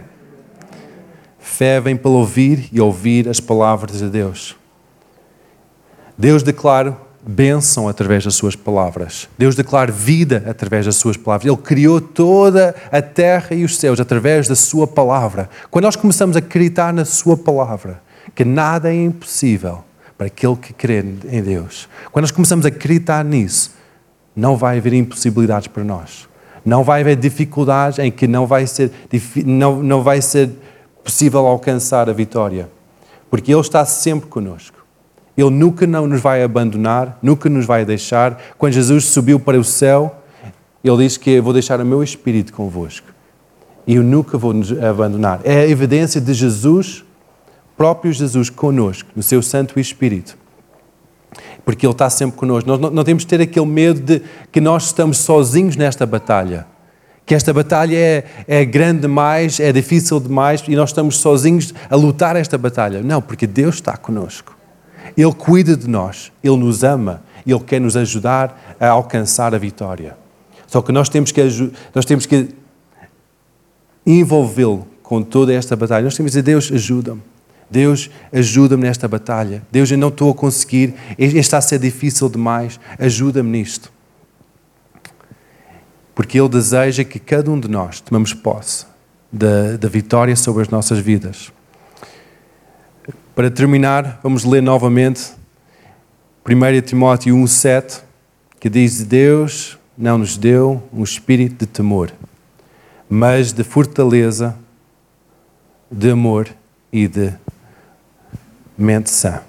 Fé 1.39 1.81
vem 1.81 1.97
pelo 1.97 2.19
ouvir 2.19 2.69
e 2.71 2.79
ouvir 2.79 3.27
as 3.27 3.39
palavras 3.39 3.97
de 3.97 4.07
Deus. 4.07 4.55
Deus 6.15 6.43
declara 6.43 7.06
bênção 7.27 7.89
através 7.89 8.23
das 8.23 8.35
suas 8.35 8.55
palavras. 8.55 9.27
Deus 9.37 9.55
declara 9.55 9.91
vida 9.91 10.43
através 10.47 10.85
das 10.85 10.95
suas 10.95 11.17
palavras. 11.17 11.51
Ele 11.51 11.61
criou 11.61 11.99
toda 11.99 12.73
a 12.91 13.01
terra 13.01 13.53
e 13.55 13.63
os 13.63 13.77
céus 13.77 13.99
através 13.99 14.47
da 14.47 14.55
sua 14.55 14.87
palavra. 14.87 15.49
Quando 15.69 15.85
nós 15.85 15.95
começamos 15.95 16.35
a 16.35 16.39
acreditar 16.39 16.93
na 16.93 17.03
sua 17.03 17.35
palavra, 17.35 18.01
que 18.33 18.45
nada 18.45 18.93
é 18.93 18.95
impossível 18.95 19.83
para 20.17 20.27
aquele 20.27 20.55
que 20.55 20.73
crê 20.73 21.03
em 21.29 21.43
Deus. 21.43 21.87
Quando 22.11 22.23
nós 22.23 22.31
começamos 22.31 22.65
a 22.65 22.69
acreditar 22.69 23.23
nisso, 23.23 23.75
não 24.35 24.55
vai 24.55 24.77
haver 24.77 24.93
impossibilidades 24.93 25.67
para 25.67 25.83
nós. 25.83 26.27
Não 26.63 26.83
vai 26.83 27.01
haver 27.01 27.15
dificuldades 27.15 27.99
em 27.99 28.11
que 28.11 28.27
não 28.27 28.45
vai 28.47 28.65
ser, 28.67 28.91
não, 29.45 29.81
não 29.81 30.01
vai 30.01 30.21
ser 30.21 30.49
possível 31.03 31.45
alcançar 31.45 32.09
a 32.09 32.13
vitória. 32.13 32.69
Porque 33.29 33.53
Ele 33.53 33.61
está 33.61 33.85
sempre 33.85 34.27
conosco. 34.27 34.76
Ele 35.37 35.51
nunca 35.51 35.85
não 35.85 36.07
nos 36.07 36.19
vai 36.19 36.41
abandonar, 36.41 37.19
nunca 37.21 37.47
nos 37.47 37.65
vai 37.65 37.85
deixar. 37.85 38.41
Quando 38.57 38.73
Jesus 38.73 39.05
subiu 39.05 39.39
para 39.39 39.59
o 39.59 39.63
céu, 39.63 40.23
ele 40.83 40.97
disse 41.03 41.19
que 41.19 41.29
eu 41.29 41.43
vou 41.43 41.53
deixar 41.53 41.79
o 41.79 41.85
meu 41.85 42.01
espírito 42.01 42.51
convosco. 42.51 43.07
E 43.85 43.95
eu 43.95 44.03
nunca 44.03 44.35
vou 44.35 44.51
nos 44.51 44.71
abandonar. 44.71 45.41
É 45.43 45.59
a 45.59 45.67
evidência 45.67 46.19
de 46.19 46.33
Jesus, 46.33 47.05
próprio 47.77 48.11
Jesus 48.11 48.49
conosco, 48.49 49.09
no 49.15 49.21
seu 49.21 49.43
Santo 49.43 49.79
Espírito. 49.79 50.35
Porque 51.63 51.85
Ele 51.85 51.93
está 51.93 52.09
sempre 52.09 52.35
conosco. 52.35 52.67
Nós 52.67 52.79
não, 52.79 52.89
não 52.89 53.03
temos 53.03 53.23
de 53.23 53.27
ter 53.27 53.39
aquele 53.39 53.65
medo 53.65 53.99
de 53.99 54.23
que 54.51 54.59
nós 54.59 54.87
estamos 54.87 55.19
sozinhos 55.19 55.75
nesta 55.75 56.05
batalha. 56.05 56.65
Que 57.25 57.35
esta 57.35 57.53
batalha 57.53 57.95
é, 57.95 58.23
é 58.47 58.65
grande 58.65 59.01
demais, 59.01 59.59
é 59.59 59.71
difícil 59.71 60.19
demais 60.19 60.63
e 60.67 60.75
nós 60.75 60.89
estamos 60.89 61.17
sozinhos 61.17 61.73
a 61.89 61.95
lutar 61.95 62.35
esta 62.35 62.57
batalha. 62.57 63.03
Não, 63.03 63.21
porque 63.21 63.45
Deus 63.45 63.75
está 63.75 63.95
conosco. 63.95 64.56
Ele 65.15 65.33
cuida 65.33 65.75
de 65.75 65.87
nós, 65.87 66.31
Ele 66.43 66.57
nos 66.57 66.83
ama, 66.83 67.23
Ele 67.45 67.59
quer 67.59 67.79
nos 67.79 67.95
ajudar 67.95 68.75
a 68.79 68.89
alcançar 68.89 69.53
a 69.53 69.57
vitória. 69.57 70.17
Só 70.67 70.81
que 70.81 70.91
nós 70.91 71.07
temos 71.07 71.31
que, 71.31 71.41
nós 71.93 72.05
temos 72.05 72.25
que 72.25 72.49
envolvê-lo 74.05 74.87
com 75.01 75.23
toda 75.23 75.53
esta 75.53 75.75
batalha. 75.75 76.03
Nós 76.03 76.15
temos 76.15 76.31
que 76.31 76.41
dizer: 76.41 76.43
Deus, 76.43 76.71
ajuda-me. 76.71 77.21
Deus, 77.69 78.09
ajuda-me 78.31 78.83
nesta 78.83 79.07
batalha. 79.07 79.61
Deus, 79.71 79.91
eu 79.91 79.97
não 79.97 80.07
estou 80.07 80.31
a 80.31 80.33
conseguir. 80.33 80.93
Este 81.17 81.37
está 81.37 81.57
a 81.57 81.61
ser 81.61 81.79
difícil 81.79 82.29
demais. 82.29 82.79
Ajuda-me 82.97 83.49
nisto. 83.49 83.91
Porque 86.15 86.39
Ele 86.39 86.49
deseja 86.49 87.03
que 87.03 87.19
cada 87.19 87.51
um 87.51 87.59
de 87.59 87.67
nós 87.67 87.99
tomemos 88.01 88.33
posse 88.33 88.85
da, 89.31 89.77
da 89.77 89.87
vitória 89.87 90.35
sobre 90.35 90.63
as 90.63 90.69
nossas 90.69 90.99
vidas. 90.99 91.51
Para 93.37 93.51
terminar, 93.51 94.19
vamos 94.23 94.43
ler 94.43 94.63
novamente 94.63 95.31
1 96.43 96.81
Timóteo 96.81 97.35
1,7, 97.35 98.01
que 98.59 98.67
diz: 98.67 99.03
Deus 99.03 99.77
não 99.95 100.17
nos 100.17 100.35
deu 100.35 100.81
um 100.91 101.03
espírito 101.03 101.59
de 101.59 101.67
temor, 101.67 102.11
mas 103.07 103.53
de 103.53 103.63
fortaleza, 103.63 104.57
de 105.91 106.09
amor 106.09 106.49
e 106.91 107.07
de 107.07 107.31
mente 108.75 109.11
sã. 109.11 109.43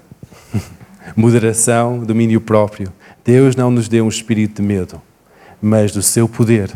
Moderação, 1.17 2.03
domínio 2.03 2.39
próprio. 2.39 2.93
Deus 3.25 3.55
não 3.55 3.71
nos 3.71 3.87
deu 3.87 4.05
um 4.05 4.09
espírito 4.09 4.61
de 4.61 4.67
medo, 4.67 5.01
mas 5.59 5.91
do 5.91 6.03
seu 6.03 6.29
poder, 6.29 6.71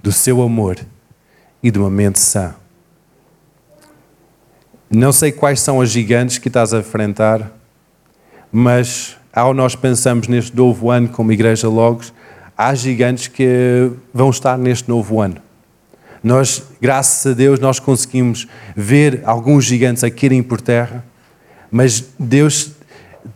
do 0.00 0.12
seu 0.12 0.42
amor 0.42 0.78
e 1.60 1.72
de 1.72 1.78
uma 1.80 1.90
mente 1.90 2.20
sã. 2.20 2.54
Não 4.90 5.12
sei 5.12 5.30
quais 5.32 5.60
são 5.60 5.82
as 5.82 5.90
gigantes 5.90 6.38
que 6.38 6.48
estás 6.48 6.72
a 6.72 6.78
enfrentar, 6.78 7.52
mas 8.50 9.18
ao 9.32 9.52
nós 9.52 9.76
pensamos 9.76 10.26
neste 10.28 10.56
novo 10.56 10.90
ano 10.90 11.08
como 11.08 11.30
Igreja 11.30 11.68
Logos, 11.68 12.12
há 12.56 12.74
gigantes 12.74 13.28
que 13.28 13.90
vão 14.14 14.30
estar 14.30 14.56
neste 14.56 14.88
novo 14.88 15.20
ano. 15.20 15.36
Nós, 16.24 16.62
graças 16.80 17.32
a 17.32 17.34
Deus, 17.34 17.60
nós 17.60 17.78
conseguimos 17.78 18.48
ver 18.74 19.20
alguns 19.24 19.66
gigantes 19.66 20.02
a 20.02 20.10
caírem 20.10 20.42
por 20.42 20.58
terra, 20.58 21.04
mas 21.70 22.04
Deus 22.18 22.72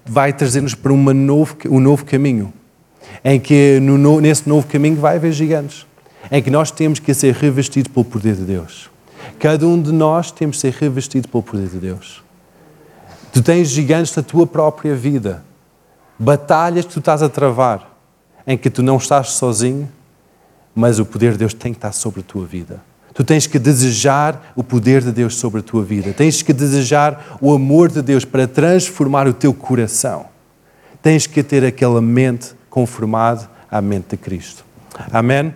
vai 0.07 0.33
trazer-nos 0.33 0.75
para 0.75 0.93
uma 0.93 1.13
novo, 1.13 1.55
um 1.69 1.79
novo 1.79 2.07
caminho, 2.07 2.51
em 3.23 3.39
que 3.39 3.79
no, 3.81 4.23
nesse 4.23 4.49
novo 4.49 4.67
caminho 4.67 4.97
vai 4.97 5.17
haver 5.17 5.33
gigantes, 5.33 5.87
em 6.31 6.43
que 6.43 6.51
nós 6.51 6.71
temos 6.71 6.99
que 6.99 7.13
ser 7.13 7.35
revestidos 7.35 7.93
pelo 7.93 8.07
poder 8.07 8.37
de 8.37 8.43
Deus. 8.43 8.92
Cada 9.43 9.67
um 9.67 9.83
de 9.83 9.91
nós 9.91 10.31
temos 10.31 10.55
de 10.55 10.61
ser 10.61 10.73
revestido 10.75 11.27
pelo 11.27 11.43
poder 11.43 11.67
de 11.67 11.79
Deus. 11.79 12.23
Tu 13.33 13.43
tens 13.43 13.71
gigantes 13.71 14.15
da 14.15 14.23
tua 14.23 14.47
própria 14.47 14.95
vida, 14.95 15.43
batalhas 16.17 16.85
que 16.87 16.93
tu 16.93 17.01
estás 17.01 17.25
a 17.25 17.29
travar, 17.29 17.93
em 18.47 18.57
que 18.57 18.71
tu 18.71 18.85
não 18.85 18.99
estás 18.99 19.31
sozinho, 19.31 19.91
mas 20.73 21.01
o 21.01 21.05
poder 21.05 21.33
de 21.33 21.39
Deus 21.39 21.53
tem 21.55 21.73
que 21.73 21.79
estar 21.79 21.91
sobre 21.91 22.21
a 22.21 22.23
tua 22.23 22.47
vida. 22.47 22.81
Tu 23.13 23.25
tens 23.25 23.49
que 23.49 23.59
desejar 23.59 24.53
o 24.55 24.63
poder 24.63 25.03
de 25.03 25.11
Deus 25.11 25.35
sobre 25.35 25.59
a 25.59 25.63
tua 25.65 25.83
vida. 25.83 26.13
Tens 26.13 26.41
que 26.41 26.53
desejar 26.53 27.37
o 27.41 27.53
amor 27.53 27.91
de 27.91 28.01
Deus 28.01 28.25
para 28.25 28.47
transformar 28.47 29.27
o 29.27 29.35
teu 29.35 29.53
coração. 29.53 30.27
Tens 31.03 31.27
que 31.27 31.43
ter 31.43 31.65
aquela 31.65 32.01
mente 32.01 32.55
conformada 32.71 33.51
à 33.69 33.81
mente 33.81 34.11
de 34.11 34.19
Cristo. 34.19 34.65
Amém? 35.11 35.53